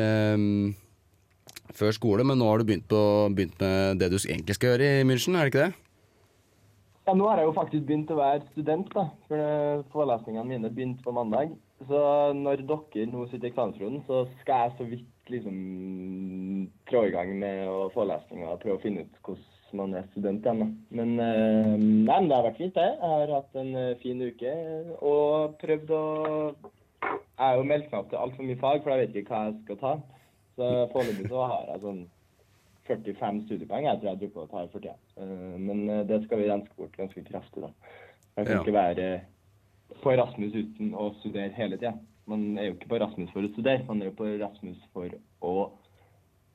[1.76, 3.00] Før skole, men nå har du begynt, på,
[3.36, 5.82] begynt med det du egentlig skal gjøre i München, er det ikke det?
[7.06, 9.04] Ja, nå har jeg jo faktisk begynt å være student, da.
[9.28, 11.52] For forelesningene mine begynte på mandag.
[11.86, 12.00] Så
[12.34, 17.32] når dere nå sitter i eksamensrunden, så skal jeg så vidt liksom trå i gang
[17.40, 20.74] med å forelesninger og prøve å finne ut hvordan man er student igjen.
[20.94, 22.86] Men, eh, nei, men det har vært fint, det.
[22.96, 24.52] Jeg har hatt en eh, fin uke
[25.02, 26.02] og prøvd å
[27.06, 29.42] Jeg har jo meldt meg opp til altfor mye fag, for jeg vet ikke hva
[29.50, 29.90] jeg skal ta.
[30.56, 32.00] Så foreløpig så har jeg sånn
[32.86, 33.84] 45 studiepoeng.
[33.90, 34.96] Jeg tror jeg på å ta for tida.
[35.20, 37.70] Eh, Men eh, det skal vi renske bort ganske kraftig, da.
[38.36, 38.62] Jeg kan Ja.
[38.62, 39.20] ikke være
[40.02, 41.92] på Erasmus uten å studere hele tida.
[42.26, 45.12] Man er jo ikke på Rasmus for å studere, man er jo på Rasmus for
[45.46, 45.52] å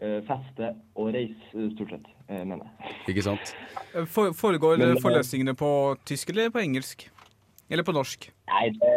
[0.03, 2.95] eh, feste og reise, eh, stort sett, eh, mener jeg.
[3.13, 3.53] Ikke sant?
[4.11, 5.71] For, foregår Men, forelesningene på
[6.07, 7.05] tysk eller på engelsk?
[7.71, 8.27] Eller på norsk?
[8.51, 8.95] Nei, det,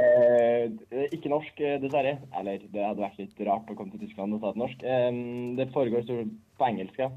[0.90, 2.16] det er ikke norsk, dessverre.
[2.40, 4.82] Eller det hadde vært litt rart å komme til Tyskland og ta et norsk.
[5.60, 7.12] Det foregår stort sett på engelsk, ja.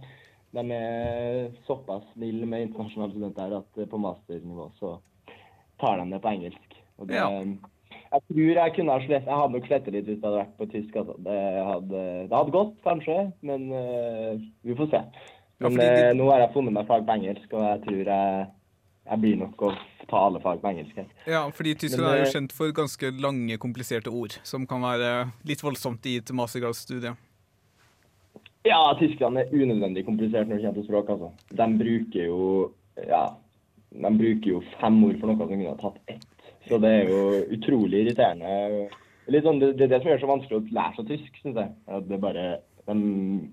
[0.53, 4.93] De er såpass snille med internasjonale studenter at på masternivå så
[5.81, 6.77] tar de det på engelsk.
[7.01, 7.25] Og det, Ja.
[8.11, 10.53] Jeg tror jeg kunne ha slett, jeg hadde nok slettet litt hvis jeg hadde vært
[10.59, 10.95] på tysk.
[11.01, 11.15] Altså.
[11.25, 11.39] Det,
[11.69, 13.17] hadde, det hadde gått, kanskje,
[13.49, 15.01] men uh, vi får se.
[15.57, 17.81] Ja, Men fordi de- eh, nå har jeg funnet meg fag på engelsk, og jeg
[17.87, 18.47] tror jeg,
[19.11, 19.71] jeg blir nok å
[20.07, 21.07] ta alle fag på engelsk her.
[21.27, 24.85] Ja, fordi Tyskland Men, er jo eh, kjent for ganske lange, kompliserte ord, som kan
[24.85, 27.15] være litt voldsomt i et mastergradsstudie.
[28.67, 31.09] Ja, Tyskland er unødvendig komplisert når det kommer til språk.
[31.09, 31.31] altså.
[31.55, 32.39] De bruker jo
[33.07, 33.25] ja,
[33.93, 36.27] de bruker jo fem ord for noe som kunne ha tatt ett.
[36.69, 37.19] Så det er jo
[37.57, 38.87] utrolig irriterende.
[39.43, 41.59] Sånn, det, det er det som gjør det så vanskelig å lære seg tysk, syns
[41.59, 41.71] jeg.
[41.91, 42.47] At det bare,
[42.87, 42.95] De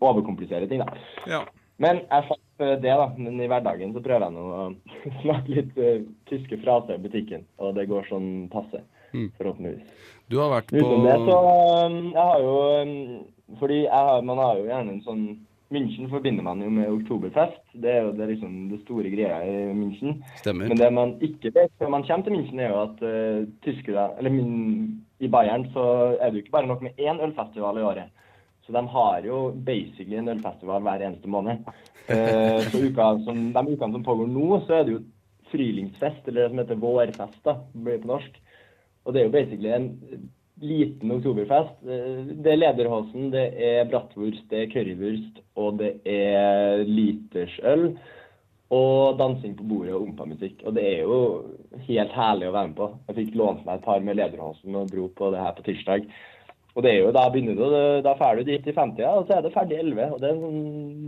[0.00, 0.98] overkompliserer ting, da.
[1.30, 1.42] Ja.
[1.82, 3.08] Men jeg fant det, da.
[3.18, 4.66] Men i hverdagen så prøver jeg nå å
[5.24, 7.42] snakke litt uh, tyske fraser i butikken.
[7.58, 8.82] Og det går sånn passe,
[9.14, 9.28] Mm.
[9.38, 9.90] forhåpentligvis.
[10.26, 11.34] Du har vært på Utenom det, så
[11.86, 12.94] um, jeg har jo um,
[13.60, 15.20] Fordi jeg har, man har jo gjerne en sånn
[15.72, 17.62] München forbinder man jo med oktoberfest.
[17.72, 20.18] Det er jo det, liksom det store greia i München.
[20.42, 20.68] Stemmer.
[20.68, 24.10] Men det man ikke vet før man kommer til München, er jo at uh, tyskere
[24.18, 24.52] Eller min,
[25.20, 25.86] i Bayern så
[26.20, 28.12] er det jo ikke bare nok med én ølfestival i året.
[28.64, 31.64] Så de har jo basically en ølfestival hver eneste måned.
[32.08, 35.04] Uh, så uka som, de ukene som pågår nå, så er det jo
[35.54, 38.40] Frylingsfest, eller det som heter vårfest, da, blir på norsk.
[39.04, 39.90] Og det er jo basically en
[40.62, 41.80] liten oktoberfest.
[41.86, 47.96] Eh, Det er lederhosen, det er bratwurst, det er currywurst, og det er litersøl.
[48.74, 50.62] Og dansing på bordet og ompa-musikk.
[50.66, 51.18] Og det er jo
[51.86, 52.88] helt herlig å være med på.
[53.08, 56.08] Jeg fikk lånt meg et par med lederhosen og dro på det her på tirsdag.
[56.74, 57.64] Og det er jo, da begynner du,
[58.02, 60.08] da drar du dit i 50, og så er det ferdig 11.
[60.10, 60.62] Og det er en sånn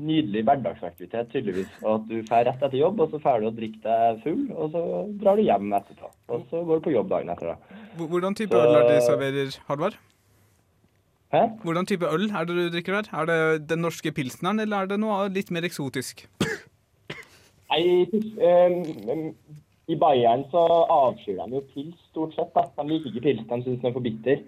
[0.06, 1.72] nydelig hverdagsaktivitet, tydeligvis.
[1.82, 4.44] Og at du drar rett etter jobb, og så drar du og drikker deg full,
[4.54, 4.82] og så
[5.22, 6.10] drar du hjem etterpå.
[6.30, 7.80] Og så går du på jobb dagen etter, da.
[7.98, 9.96] Hvordan type Så- øl er det de serverer, Halvard?
[11.34, 11.40] Hæ?
[11.64, 13.10] Hvordan type øl er det du drikker der?
[13.20, 16.28] Er det den norske pilsneren, eller er det noe litt mer eksotisk?
[17.74, 18.06] Nei,
[18.38, 19.34] um,
[19.90, 22.54] i Bayern så avskyr de jo pils, stort sett.
[22.54, 22.62] da.
[22.78, 24.38] De liker ikke pils, de syns den er for bitter.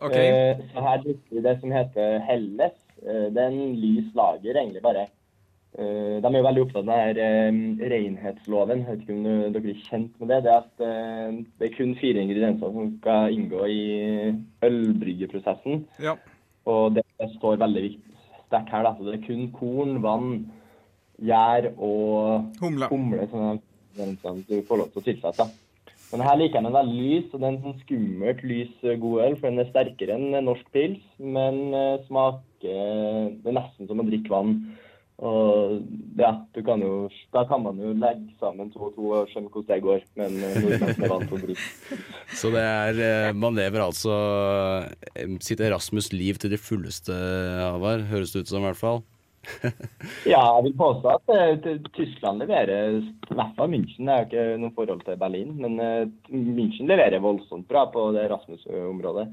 [0.00, 0.14] Ok.
[0.16, 2.78] Eh, så her drikker vi det som heter Helles.
[3.02, 5.06] Eh, det er en lys lager, egentlig bare.
[5.72, 8.84] Eh, de er jo veldig opptatt av den her eh, renhetsloven.
[8.84, 10.40] Jeg vet ikke om dere er kjent med det.
[10.44, 10.86] Det er at
[11.58, 13.82] det er kun fire ingredienser som skal inngå i
[14.68, 15.84] ølbryggeprosessen.
[16.02, 16.16] Ja.
[16.70, 17.04] Og det
[17.38, 17.96] står veldig
[18.46, 18.86] sterkt her.
[18.86, 18.94] Da.
[18.98, 20.32] Så det er kun korn, vann,
[21.22, 23.26] gjær og Humle.
[23.30, 23.60] som er
[24.22, 25.46] som du får lov til å tilsette.
[26.12, 28.98] Men her liker jeg den veldig lys, og det er en sånn skummelt lys eh,
[29.00, 33.56] god øl, for den er sterkere enn eh, norsk pils, men eh, smaker Det er
[33.56, 34.56] nesten som å drikke vann.
[35.22, 35.82] Og
[36.18, 36.32] ja,
[36.66, 39.84] kan jo Da kan man jo legge sammen to og to og skjønne hvordan det
[39.84, 41.98] går, men eh, nordmenn er vant til å drikke.
[42.40, 44.16] Så det er eh, Man lever altså
[45.14, 48.08] eh, sitt Erasmus-liv til det fulleste, Havar.
[48.10, 49.02] Høres det ut som, i hvert fall.
[50.32, 54.28] Ja, jeg vil påstå at uh, Tyskland leverer, i hvert fall München, det er jo
[54.28, 59.26] ikke noe forhold til Berlin, men uh, München leverer voldsomt bra på det Rasmus-området.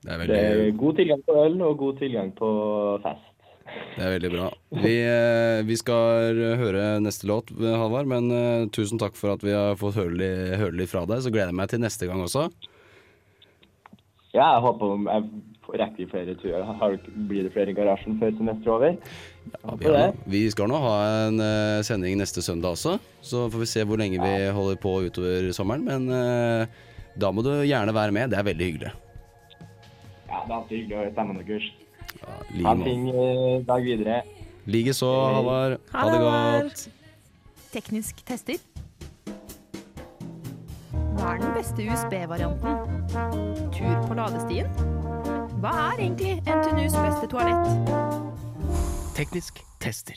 [0.00, 2.50] Det er Det er veldig, god tilgang på øl og god tilgang på
[3.04, 3.26] fest.
[3.96, 4.46] det er veldig bra.
[4.82, 9.76] Vi, eh, vi skal høre neste låt, Halvard, men tusen takk for at vi har
[9.78, 11.20] fått høre litt, høre litt fra deg.
[11.20, 12.48] Så gleder jeg meg til neste gang også.
[14.32, 15.28] Ja, jeg håper jeg
[15.78, 16.98] rekker flere turer.
[17.28, 18.96] Blir det flere i garasjen før semesteret er over?
[19.50, 20.94] Ja, vi, har, vi skal nå ha
[21.26, 24.94] en uh, sending neste søndag også, så får vi se hvor lenge vi holder på
[25.08, 25.84] utover sommeren.
[25.84, 26.80] Men uh,
[27.20, 28.30] da må du gjerne være med.
[28.30, 28.92] Det er veldig hyggelig.
[30.30, 31.70] Ja, det er alltid hyggelig å høre stemmen deres.
[32.50, 34.22] Like Ha en fin eh, dag videre.
[34.70, 35.76] Likeså, Halvard.
[35.92, 36.88] Ha det godt.
[37.72, 38.58] Teknisk tester.
[40.90, 42.72] Hva er den beste USB-varianten?
[43.74, 44.70] Tur på ladestien?
[45.60, 48.29] Hva er egentlig NTNUs beste toalett?
[49.20, 50.16] Teknisk tester.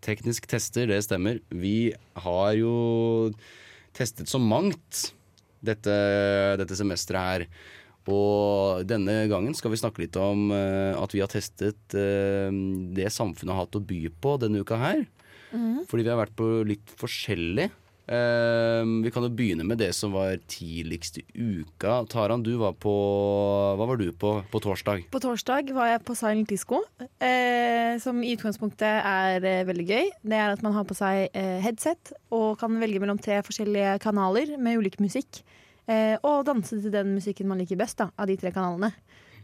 [0.00, 1.42] Teknisk tester, det stemmer.
[1.52, 2.70] Vi har jo
[3.92, 5.10] testet så mangt
[5.60, 5.96] dette,
[6.56, 7.44] dette semesteret her.
[8.08, 12.48] Og denne gangen skal vi snakke litt om eh, at vi har testet eh,
[12.96, 15.04] det samfunnet har hatt å by på denne uka her.
[15.52, 15.84] Mm.
[15.90, 17.68] Fordi vi har vært på litt forskjellig.
[18.08, 22.00] Eh, vi kan jo begynne med det som var tidligst i uka.
[22.08, 22.92] Taran, du var på
[23.76, 25.04] Hva var du på på torsdag?
[25.12, 30.10] På torsdag var jeg på Silent Disco, uh, som i utgangspunktet er uh, veldig gøy.
[30.24, 33.98] Det er at man har på seg eh, headset og kan velge mellom tre forskjellige
[34.00, 35.42] kanaler med ulik musikk.
[35.88, 38.90] Og danse til den musikken man liker best da, av de tre kanalene.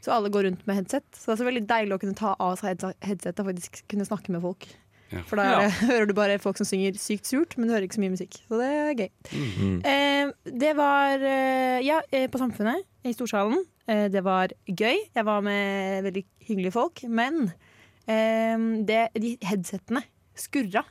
[0.04, 1.06] Så alle går rundt med headset.
[1.16, 4.04] Så det er så veldig deilig å kunne ta av seg headsetet og faktisk kunne
[4.04, 4.66] snakke med folk.
[5.12, 5.20] Ja.
[5.28, 5.68] For da ja.
[5.90, 8.40] hører du bare folk som synger sykt surt, men du hører ikke så mye musikk.
[8.48, 9.10] Så det er gøy.
[9.34, 9.76] Mm.
[9.90, 10.32] Eh,
[10.64, 13.62] det var eh, ja, eh, på Samfunnet i Storsalen.
[13.90, 15.04] Eh, det var gøy.
[15.14, 17.04] Jeg var med veldig hyggelige folk.
[17.08, 17.48] Men
[18.08, 20.84] eh, det, de headsettene skurra.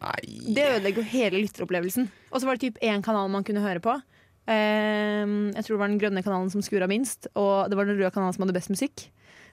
[0.00, 2.08] Nei Det ødelegger jo hele lytteropplevelsen.
[2.30, 3.96] Og så var det typ én kanal man kunne høre på.
[4.50, 7.98] Eh, jeg tror det var den grønne kanalen som skurra minst, og det var den
[7.98, 9.08] røde kanalen som hadde best musikk.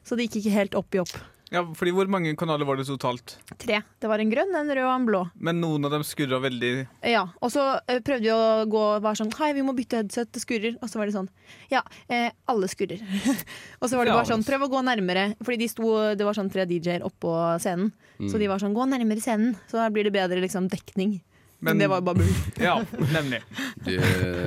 [0.07, 1.17] Så det gikk ikke helt opp i opp.
[1.49, 3.37] Ja, fordi Hvor mange kanaler var det totalt?
[3.57, 3.77] Tre.
[4.01, 5.21] Det var en grønn, en rød og en blå.
[5.39, 6.71] Men noen av dem skurra veldig
[7.07, 10.01] Ja, og så eh, prøvde vi å gå og var sånn Hei, vi må bytte
[10.01, 10.75] headset, det skurrer.
[10.81, 11.29] Og så var det sånn
[11.71, 12.99] Ja, eh, alle skurrer.
[13.81, 15.29] og så var det bare sånn Prøv å gå nærmere.
[15.39, 17.31] Fordi de sto, det var sånn tre DJ-er oppå
[17.63, 17.93] scenen.
[18.17, 18.39] Så Mm.
[18.41, 21.21] de var sånn Gå nærmere scenen, så da blir det bedre liksom dekning.
[21.61, 22.35] Men, Men- det var bare bull.
[22.61, 22.75] Ja,
[23.13, 23.39] nemlig.
[23.85, 23.95] Du,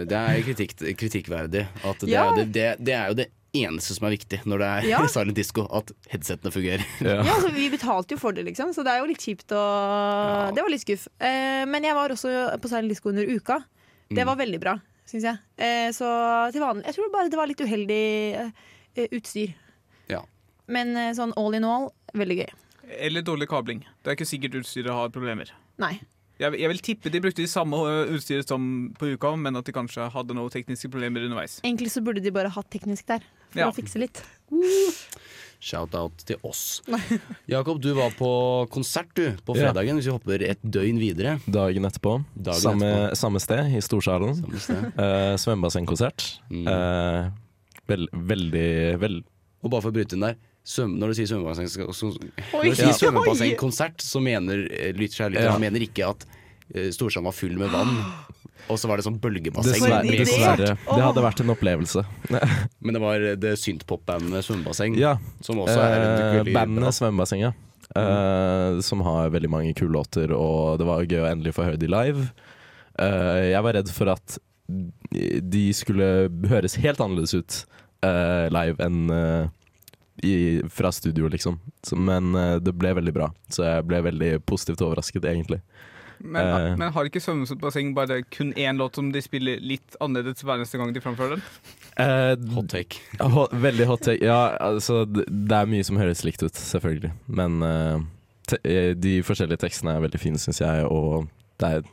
[0.06, 1.64] det er kritikk, kritikkverdig.
[1.82, 2.28] At det, Ja.
[2.36, 5.00] det, det, det er jo det eneste som er viktig når det er Ja.
[5.10, 6.84] silent disco, at headsetene fungerer.
[7.02, 9.62] Ja, altså, Vi betalte jo for det, liksom, så det er jo litt kjipt å
[10.54, 11.08] Det var litt skuff.
[11.18, 12.30] Eh, men jeg var også
[12.62, 13.60] på Silent Disco under uka.
[14.10, 14.26] Det Mm.
[14.26, 14.72] var veldig bra,
[15.06, 15.38] syns jeg.
[15.58, 16.06] Eh, så
[16.52, 18.04] til vanlig Jeg tror bare det var litt uheldig
[18.96, 19.52] eh, utstyr.
[20.10, 20.22] Ja.
[20.66, 22.50] Men eh, sånn all in all, veldig gøy.
[22.98, 23.84] Eller dårlig kabling.
[24.02, 25.50] Det er ikke sikkert utstyret har problemer.
[25.78, 26.00] Nei.
[26.40, 27.76] Jeg, jeg vil tippe de brukte de samme
[28.16, 28.62] utstyret som
[28.96, 31.58] på uka, men at de kanskje hadde noen tekniske problemer underveis.
[31.62, 33.68] Egentlig så burde de bare hatt teknisk der, for Ja.
[33.68, 34.22] å fikse litt.
[35.60, 36.80] Shout-out til oss.
[37.52, 38.30] Jakob, du var på
[38.72, 39.68] konsert du på Ja.
[39.68, 41.34] fredagen, hvis vi hopper et døgn videre.
[41.44, 42.14] Dagen etterpå.
[42.34, 43.18] Dagen samme, etterpå.
[43.20, 44.40] samme sted, i Storsalen.
[44.64, 44.92] Samme.
[45.00, 46.24] Eh, svømmebassengkonsert.
[46.48, 46.66] Mm.
[46.72, 47.30] Eh,
[47.90, 48.70] veld, veldig
[49.02, 49.20] vel,
[49.62, 50.36] Og bare for å bryte inn der.
[50.64, 55.56] Svøm, når du sier så- svømmebassengkonsert, så mener eh, lytter, Ja.
[55.58, 56.26] mener ikke at
[56.74, 57.96] eh, Storsand var full med vann.
[58.70, 59.80] Og så var det sånn bølgebasseng.
[59.80, 60.04] Dessverre.
[60.06, 60.76] dessverre.
[60.76, 62.04] Det hadde vært en opplevelse.
[62.84, 65.16] Men det var eh, det syntpop-bandet Svømmebasseng, Ja.
[65.42, 66.94] som også er et Eh, bandet.
[66.94, 67.52] Svømmebasseng, ja.
[67.96, 71.78] Eh, som har veldig mange kule låter, og det var gøy å endelig få høre
[71.80, 72.28] de live.
[73.00, 74.38] Eh, jeg var redd for at
[74.70, 77.64] de skulle høres helt annerledes ut
[78.06, 79.48] eh, live enn eh,
[80.26, 80.34] i,
[80.72, 81.60] fra studio, liksom.
[81.86, 85.60] Så, men eh, det ble veldig bra, så jeg ble veldig positivt overrasket, egentlig.
[86.20, 90.44] Men, uh, men har ikke svømmebasseng bare kun én låt som de spiller litt annerledes
[90.44, 91.44] hver eneste gang de framfører den?
[91.96, 93.00] Uh, Hot take.
[93.20, 94.24] Hot, Veldig hot take.
[94.24, 97.14] Ja, altså det er mye som høres likt ut, selvfølgelig.
[97.24, 98.04] Men uh,
[98.50, 101.28] te eh, de forskjellige tekstene er veldig fine, syns jeg, og
[101.60, 101.88] det er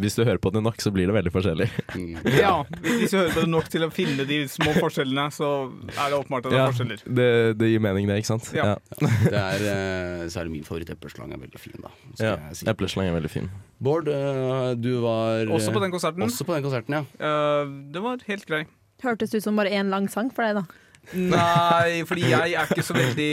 [0.00, 1.66] Hvis du hører på det nok, så blir det veldig forskjellig.
[1.92, 2.14] Mm.
[2.32, 5.50] Ja, Hvis du hører på det nok til å finne de små forskjellene, så
[5.92, 7.02] er det åpenbart at det Ja, er forskjeller.
[7.20, 7.26] det,
[7.60, 8.48] det gir mening, det, ikke sant?
[8.56, 8.76] Ja.
[8.96, 11.92] Det er så er det min favoritt-epleslang er veldig fin, da.
[12.14, 12.66] Skal Ja, si.
[12.72, 13.50] Epleslang er veldig fin.
[13.84, 16.24] Bård, eh, du var eh, Også på den konserten.
[16.24, 17.04] Også på den konserten, ja.
[17.20, 18.64] Eh, det var helt grei.
[19.04, 20.64] Hørtes ut som bare én lang sang for deg, da.
[21.10, 23.30] Nei, fordi jeg er ikke så veldig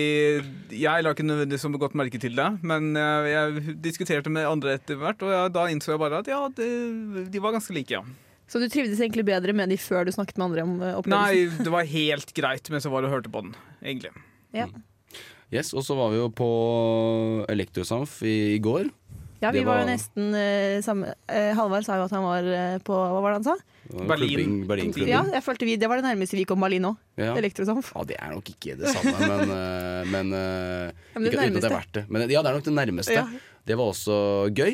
[0.73, 2.47] Jeg la ikke nødvendigvis så godt merke til det.
[2.65, 6.39] Men jeg, jeg diskuterte med andre etter hvert, og da innså jeg bare at ja,
[6.57, 6.69] det,
[7.33, 8.01] de var ganske like, ja.
[8.47, 11.57] Så du trivdes egentlig bedre med de før du snakket med andre om eh, opplevelsen?
[11.59, 14.13] Nei, det var helt greit mens jeg var og hørte på den, egentlig.
[14.55, 14.69] Ja.
[15.51, 16.47] Yes, Og så var vi jo på
[17.51, 18.87] Elektrosamf i, i går.
[19.41, 22.23] Ja, vi Det var, var- jo nesten eh, samme eh, Halvard sa jo at han
[22.25, 23.55] var eh, på Hva var det han sa?
[24.09, 24.55] Berlin.
[24.67, 25.07] Berlin-klubbing.
[25.13, 26.97] Ja, jeg følte vi, Det var det nærmeste vi kom Berlin òg.
[27.21, 27.35] Ja.
[27.39, 27.93] Elektrosamf.
[27.95, 31.45] Ja, det er nok ikke det samme, men, eh, men, eh, Ja, men det ikke
[31.45, 31.73] uten at det er nærmeste.
[31.77, 32.05] verdt det.
[32.09, 33.13] Men ja, det er nok det nærmeste.
[33.19, 33.25] Ja.
[33.67, 34.17] Det var også
[34.57, 34.73] gøy.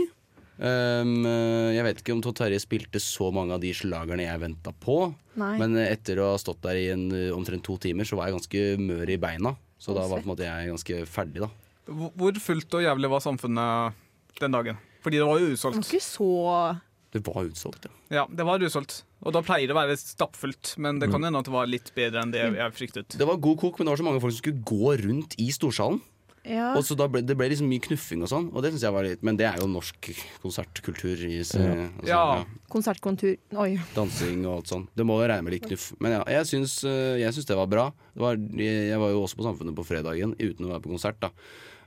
[0.63, 4.39] Um, eh, jeg vet ikke om Todd Terje spilte så mange av de slagerne jeg
[4.41, 4.97] venta på.
[5.41, 5.55] Nei.
[5.59, 8.29] Men eh, etter å ha stått der i en, eh, omtrent to timer, så var
[8.29, 9.55] jeg ganske mør i beina.
[9.81, 11.49] Så da var på en måte jeg ganske ferdig, da.
[11.89, 13.97] Hvor hvor fullt og jævlig var samfunnet
[14.39, 14.77] den dagen?
[15.03, 16.79] Fordi det var jo Det var ikke så
[17.13, 17.91] Det var utsolgt, ja.
[18.09, 19.03] Ja, det var utsolgt.
[19.23, 21.25] Og da pleier det å være stappfullt, men det kan Mm.
[21.27, 23.17] hende at det var litt bedre enn det jeg fryktet.
[23.17, 25.51] Det var god kok, men det var så mange folk som skulle gå rundt i
[25.51, 26.01] storsalen.
[26.43, 26.73] Ja.
[26.75, 28.91] Og så da ble, Det ble liksom mye knuffing og sånn, og det synes jeg
[28.91, 30.09] var litt Men det er jo norsk
[30.41, 31.15] konsertkultur.
[31.23, 31.43] I, Ja.
[31.43, 32.45] altså, Ja.
[32.69, 33.77] konsertkontur Oi.
[33.95, 34.87] Dansing og alt sånn.
[34.95, 35.93] Det må jo regne med litt knuff.
[36.01, 37.93] Men ja, jeg syns, eh, jeg syns det var bra.
[38.13, 40.91] Det var, jeg, jeg var jo også på Samfunnet på fredagen uten å være på
[40.91, 41.29] konsert, da.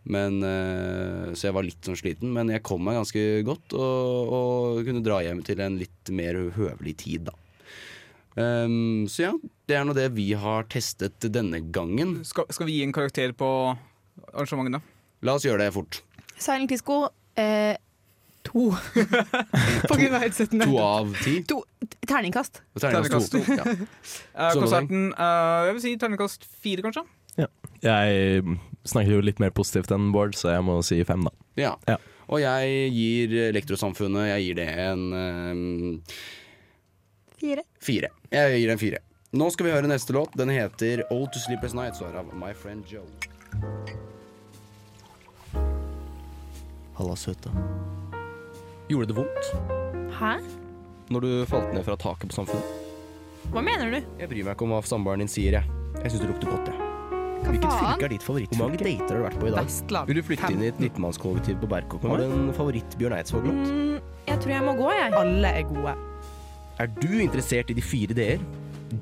[0.07, 4.35] Men, eh, så jeg var litt sånn sliten, men jeg kom meg ganske godt og,
[4.37, 7.35] og kunne dra hjem til en litt mer høvelig tid, da.
[8.37, 9.33] Um, så ja,
[9.67, 12.19] det er nå det vi har testet denne gangen.
[12.29, 13.49] Skal, skal vi gi en karakter på
[14.35, 14.97] arrangementet, da?
[15.27, 16.03] La oss gjøre det fort.
[16.37, 17.07] Silent Disco
[17.41, 17.75] eh,
[18.47, 18.69] to.
[19.89, 20.69] På grunn av headsetene.
[20.69, 21.39] To av ti.
[21.49, 21.63] To,
[22.07, 22.61] terningkast.
[22.79, 23.43] Terningkast to.
[23.49, 23.65] Ja.
[24.39, 27.07] uh, konserten uh, Jeg vil si terningkast fire, kanskje.
[27.85, 28.43] Jeg
[28.89, 31.33] snakker jo litt mer positivt enn Bård, så jeg må si fem, da.
[31.61, 31.73] Ja.
[31.89, 31.97] Ja.
[32.27, 36.01] Og jeg gir Elektrosamfunnet Jeg gir det en um,
[37.39, 37.63] Fire.
[37.79, 38.09] fire.
[38.33, 38.99] Jeg gir en fire.
[39.37, 40.33] Nå skal vi høre neste låt.
[40.39, 43.05] Den heter Old to sleep Nights night Står av My Friend Joe.
[46.97, 47.51] Halla, søta.
[48.89, 49.53] Gjorde det vondt
[50.17, 50.37] Hæ?
[51.11, 52.83] når du falt ned fra taket på Samfunnet?
[53.53, 53.99] Hva mener du?
[54.19, 55.77] Jeg bryr meg ikke om hva samboeren din sier, jeg.
[56.03, 56.86] Jeg syns det lukter godt, jeg.
[57.47, 58.59] Hvilket fylke er ditt favorittfylke?
[58.59, 59.69] Hvor mange dater har du vært på i dag?
[59.69, 60.11] Vestland.
[60.11, 62.07] Vil du flytte inn i et 19-mannskollektiv på Berkåk?
[62.11, 63.71] Har du en favoritt-Bjørn Eidsvåg-låt?
[63.71, 65.13] Mm, jeg tror jeg må gå, jeg.
[65.21, 65.95] Alle er gode.
[66.83, 68.43] Er du interessert i de fire d-er?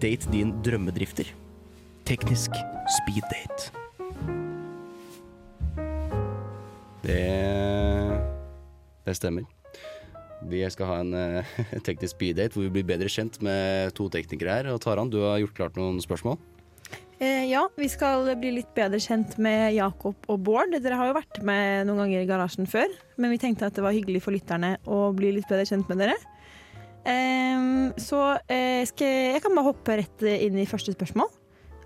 [0.00, 1.32] Date din drømmedrifter.
[2.04, 2.54] Teknisk
[3.00, 3.72] speeddate.
[7.04, 7.20] Det
[9.04, 9.48] Det stemmer.
[10.44, 11.54] Vi skal ha en uh,
[11.86, 14.72] teknisk speeddate hvor vi blir bedre kjent med to teknikere her.
[14.74, 16.36] Og Taran, du har gjort klart noen spørsmål?
[17.22, 20.74] Eh, ja, vi skal bli litt bedre kjent med Jakob og Bård.
[20.82, 23.84] Dere har jo vært med noen ganger i garasjen før, men vi tenkte at det
[23.84, 26.16] var hyggelig for lytterne å bli litt bedre kjent med dere.
[27.06, 31.30] Ehm, så eh, skal jeg, kan bare hoppe rett inn i første spørsmål.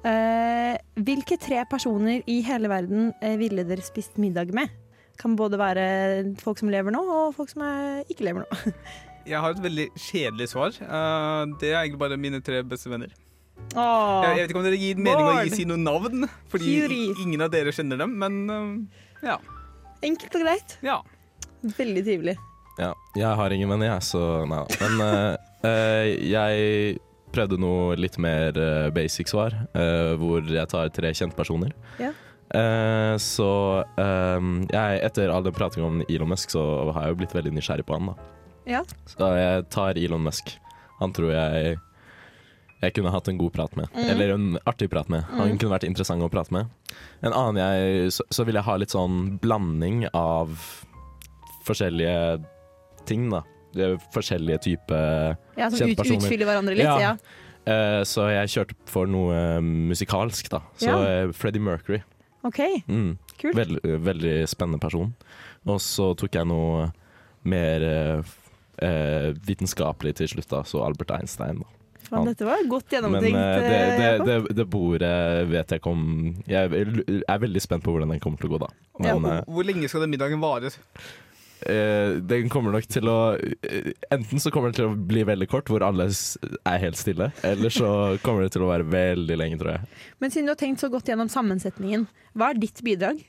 [0.08, 4.72] Eh, hvilke tre personer i hele verden ville dere spist middag med?
[5.20, 5.84] Kan både være
[6.40, 7.66] folk som lever nå, og folk som
[8.08, 8.74] ikke lever nå.
[9.28, 10.72] Jeg har et veldig kjedelig svar.
[10.72, 13.12] Det er egentlig bare mine tre beste venner.
[13.78, 16.70] Åh, Jeg, jeg vet ikke om dere gir mening å gi si noen navn, fordi
[16.82, 17.00] Fury.
[17.24, 19.36] ingen av dere kjenner dem, men uh, ja.
[20.02, 20.78] Enkelt og greit.
[20.86, 21.00] ja.
[21.58, 22.36] Veldig trivelig.
[22.78, 24.76] Ja, jeg har ingen venner, jeg, så nei da.
[24.84, 27.00] Men uh, uh, jeg
[27.34, 31.74] prøvde noe litt mer eh, basic svar, eh, hvor jeg tar tre kjentpersoner.
[32.00, 32.08] Ja.
[32.56, 33.48] Eh, så
[34.00, 36.62] eh, jeg, etter all den pratingen om Elon Musk, så
[36.94, 38.30] har jeg jo blitt veldig nysgjerrig på han, da.
[38.70, 38.80] Ja.
[39.12, 40.54] Så jeg tar Elon Musk.
[41.02, 41.76] Han tror jeg
[42.82, 43.88] jeg kunne hatt en god prat med.
[43.94, 44.08] Mm.
[44.10, 45.22] Eller en artig prat med.
[45.30, 45.58] Han Mm.
[45.58, 46.66] kunne vært interessant å prate med.
[47.22, 50.48] En annen jeg Så, så vil jeg ha litt sånn blanding av
[51.64, 52.44] forskjellige
[53.06, 53.42] ting, da.
[54.14, 56.86] Forskjellige typer Ja, som ut, utfyller hverandre litt.
[56.86, 57.16] Ja.
[57.68, 60.62] Eh, så jeg kjørte for noe eh, musikalsk, da.
[60.78, 61.02] Så Ja.
[61.26, 62.02] eh, Freddie Mercury.
[62.44, 63.18] OK, Mm.
[63.38, 63.54] kult.
[63.54, 65.14] Veld, veldig spennende person.
[65.66, 66.92] Og så tok jeg noe
[67.44, 68.22] mer
[68.80, 70.62] eh, vitenskapelig til slutt, da.
[70.62, 71.58] Så Albert Einstein.
[71.58, 71.66] Da.
[72.08, 73.38] Faen, dette var godt Men gjennomtenkt.
[73.38, 75.14] eh, det, eh, det, det, det bordet
[75.50, 76.04] vet jeg ikke om
[76.48, 78.68] Jeg er veldig spent på hvordan den kommer til å gå, da.
[78.98, 80.72] Men, ja, hvor, hvor lenge skal den middagen vare?
[81.58, 85.48] Uh, den kommer nok til å uh, Enten så kommer den til å bli veldig
[85.50, 87.32] kort, hvor alle er helt stille.
[87.42, 87.88] Eller så
[88.24, 89.90] kommer det til å være veldig lenge, tror jeg.
[90.22, 92.06] Men siden du har tenkt så godt gjennom sammensetningen,
[92.38, 93.24] hva er ditt bidrag?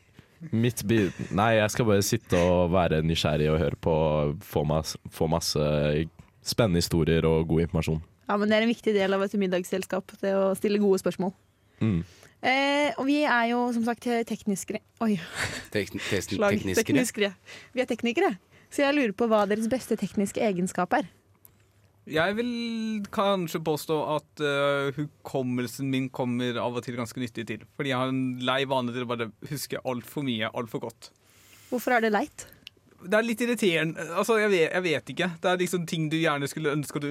[0.53, 1.01] Mitt bi
[1.35, 3.95] Nei, jeg skal bare sitte og være nysgjerrig og høre på.
[4.45, 5.65] Få, mas få masse
[6.45, 7.99] spennende historier og god informasjon.
[8.29, 11.33] Ja, men Det er en viktig del av et middagsselskap, det å stille gode spørsmål.
[11.81, 12.03] Mm.
[12.39, 14.83] Eh, og vi er jo som sagt tekniskere.
[15.03, 15.17] Oi,
[15.73, 16.59] Tekn slag.
[16.59, 16.85] tekniskere.
[16.85, 17.31] tekniskere.
[17.73, 18.35] Vi er teknikere.
[18.69, 21.09] Så jeg lurer på hva deres beste tekniske egenskap er.
[22.09, 22.51] Jeg vil
[23.13, 27.65] kanskje påstå at uh, hukommelsen min kommer av og til ganske nyttig til.
[27.77, 31.11] Fordi jeg har en lei vane til å bare huske altfor mye altfor godt.
[31.69, 32.47] Hvorfor er det leit?
[32.99, 34.05] Det er litt irriterende.
[34.19, 35.27] Altså, jeg vet, jeg vet ikke.
[35.41, 37.09] Det er liksom ting du gjerne skulle ønske du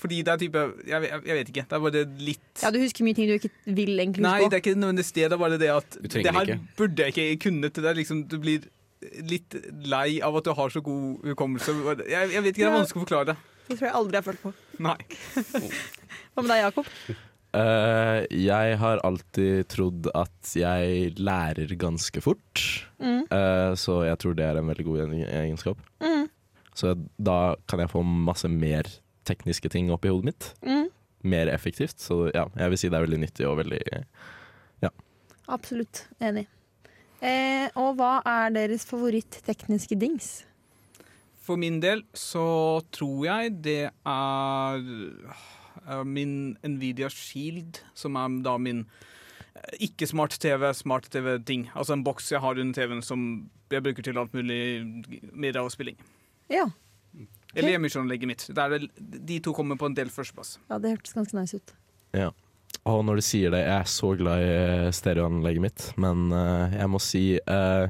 [0.00, 1.64] Fordi det er type Jeg, vet- jeg vet ikke.
[1.70, 4.30] Det er bare litt Ja, Du husker mye ting du ikke vil egentlig huske?
[4.30, 5.28] Nei, det er ikke nødvendigvis det.
[5.30, 6.58] Det er bare det at det her ikke.
[6.76, 7.74] burde jeg ikke kunnet.
[7.78, 8.66] Det er liksom, du blir
[9.28, 11.74] litt lei av at du har så god hukommelse.
[12.08, 13.36] Jeg, jeg vet ikke, det er vanskelig å forklare.
[13.68, 14.52] Det tror jeg aldri jeg har følt på.
[14.84, 14.96] Nei.
[16.34, 16.88] Hva med deg, Jakob?
[17.54, 22.64] Eh, jeg har alltid trodd at jeg lærer ganske fort.
[22.98, 23.24] Mm.
[23.30, 25.80] Uh, så jeg tror det er en veldig god egenskap.
[26.02, 26.28] Mm.
[26.74, 28.88] Så da kan jeg få masse mer
[29.24, 30.50] tekniske ting opp i hodet mitt.
[30.66, 30.88] Mm.
[31.24, 32.00] Mer effektivt.
[32.02, 33.82] Så ja, jeg vil si det er veldig nyttig og veldig
[35.50, 36.46] Absolutt enig.
[37.24, 40.44] Eh, og hva er deres favoritt-tekniske dings?
[41.44, 44.86] For min del så tror jeg det er
[46.06, 48.84] min Nvidia Shield, som er da min
[49.54, 51.68] eh, ikke smart-TV, smart-TV-ting.
[51.74, 53.26] Altså en boks jeg har under TV-en som
[53.72, 54.60] jeg bruker til alt mulig
[55.32, 55.98] med spilling.
[56.52, 56.68] Ja.
[57.54, 58.46] Eller hjemmejournalegget mitt.
[58.50, 60.58] Det de to kommer på en del førsteplass.
[60.70, 61.74] ja, det hørtes ganske nice ut.
[62.14, 62.30] Ja.
[62.84, 66.90] Og når du sier det, jeg er så glad i stereoanlegget mitt, men uh, jeg
[66.90, 67.86] må si eh,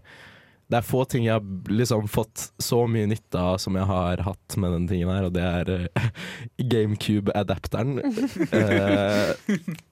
[0.72, 4.22] det er få ting jeg har liksom fått så mye nytte av som jeg har
[4.24, 6.06] hatt med den tingen her, og det er uh,
[6.72, 7.98] GameCube-adapteren.
[8.00, 9.34] uh,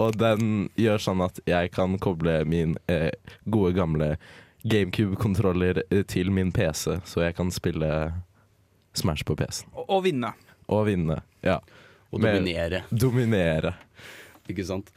[0.03, 3.11] og den gjør sånn at jeg kan koble min uh,
[3.53, 4.15] gode gamle
[4.63, 7.89] GameCube-kontroller til min PC, så jeg kan spille
[8.97, 9.71] Smash på PC-en.
[9.75, 10.33] Og, og vinne.
[10.73, 11.59] Og vinne, ja.
[12.13, 12.83] Og Med- dominere.
[12.93, 13.75] Dominere.
[14.53, 14.91] Ikke sant.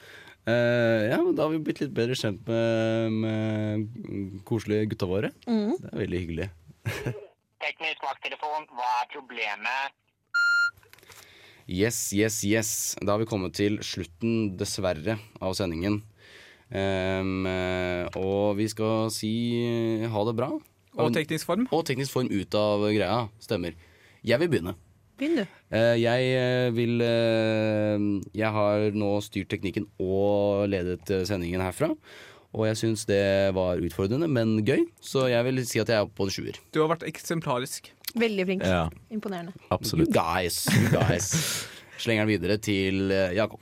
[0.46, 5.32] Eh, ja, men Da har vi blitt litt bedre kjent med, med koselige gutta våre.
[5.50, 5.76] Mm.
[5.82, 6.50] Det er veldig hyggelig.
[7.66, 9.96] Teknisk vakttelefon, hva er problemet?
[11.66, 12.70] Yes, yes, yes.
[13.02, 16.04] Da har vi kommet til slutten, dessverre, av sendingen.
[16.70, 19.34] Ehm, eh, og vi skal si
[19.66, 20.52] eh, ha det bra.
[20.96, 21.66] Og teknisk form.
[21.74, 23.26] Og teknisk form ut av greia.
[23.42, 23.74] Stemmer.
[24.26, 24.76] Jeg vil begynne.
[25.16, 25.58] Begynn, du.
[25.72, 28.06] Eh, jeg eh, vil eh,
[28.36, 31.94] Jeg har nå styrt teknikken og ledet sendingen herfra.
[32.56, 34.86] Og jeg syns det var utfordrende, men gøy.
[35.04, 36.60] Så jeg vil si at jeg er oppe på en sjuer.
[36.76, 37.92] Du har vært eksemplarisk.
[38.16, 38.68] Veldig flink.
[38.68, 38.86] Ja.
[39.12, 39.56] Imponerende.
[39.76, 40.12] Absolutt.
[40.12, 41.32] You guys, you guys.
[42.04, 43.60] Slenger den videre til Jakob.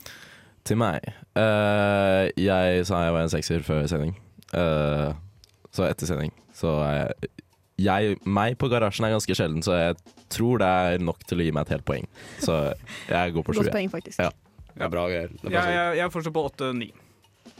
[0.66, 1.06] Til meg.
[1.34, 4.14] Uh, jeg sa jeg var en sekser før sending.
[4.54, 5.10] Uh,
[5.74, 7.32] så etter sending så er jeg,
[7.80, 9.96] jeg Meg på garasjen er ganske sjelden, så jeg
[10.32, 12.06] tror det er nok til å gi meg et helt poeng.
[12.42, 12.58] Så
[13.10, 13.62] jeg går på sju.
[13.64, 14.20] Godt poeng, faktisk.
[14.22, 14.30] Ja.
[14.74, 15.30] Er bra greier.
[15.30, 16.88] Er bra Jeg, jeg, jeg er fortsatt på 8-9.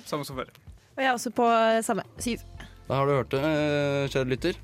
[0.06, 0.50] Samme som før.
[0.94, 2.06] Og jeg er også på eh, samme.
[2.22, 2.42] Syv.
[2.86, 4.58] Da har du hørt det, eh, kjære lytter.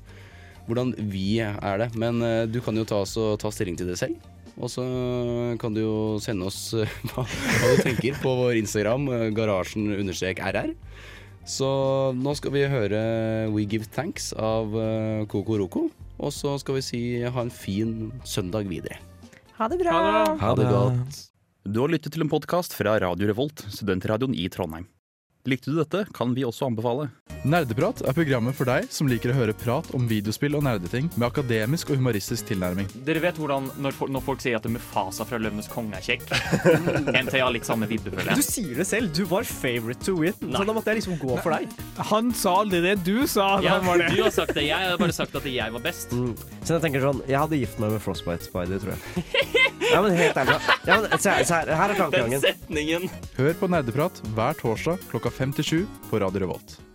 [0.67, 1.89] Hvordan vi er det.
[1.99, 4.19] Men eh, du kan jo ta, og ta stilling til det selv.
[4.61, 4.83] Og så
[5.61, 6.73] kan du jo sende oss
[7.11, 10.75] hva, hva du tenker på vår Instagram, garasjen-rr.
[11.47, 11.67] Så
[12.17, 13.01] nå skal vi høre
[13.51, 14.71] We Give Thanks av
[15.25, 15.83] Koko Coco Roco.
[16.21, 18.99] Og så skal vi si ha en fin søndag videre.
[19.57, 19.97] Ha det bra.
[20.37, 21.21] Ha det godt.
[21.65, 24.87] Du har lyttet til en podkast fra Radio Revolt, studentradioen i Trondheim.
[25.49, 27.07] Likte du dette, kan vi også anbefale.
[27.49, 31.25] Nerdeprat er programmet for deg som liker å høre prat om videospill og nerdeting med
[31.25, 32.85] akademisk og humoristisk tilnærming.
[33.07, 36.27] Dere vet hvordan når, fol- når folk sier at Mufasa fra Løvenes konge er kjekk?
[37.25, 39.09] NT har litt samme vibbe, føler Du sier det selv.
[39.17, 40.37] Du var favorite to win.
[40.37, 41.73] Så da måtte jeg liksom gå for deg.
[42.11, 43.55] Han sa aldri det du sa.
[43.65, 44.11] Ja, han var det.
[44.13, 44.67] du har sagt det.
[44.69, 46.13] Jeg har bare sagt at jeg var best.
[46.13, 46.35] Mm.
[46.61, 49.25] Så jeg tenker sånn Jeg hadde gift meg med Frostbite Spider, tror jeg.
[49.91, 50.59] Ja, men helt ærlig.
[50.87, 52.43] Ja, men, se, her- se her, her er tankegangen.
[52.45, 53.09] setningen.
[53.39, 56.90] Hør på Nerdeprat hver torsdag klokka fem til sju på Radio Revolt.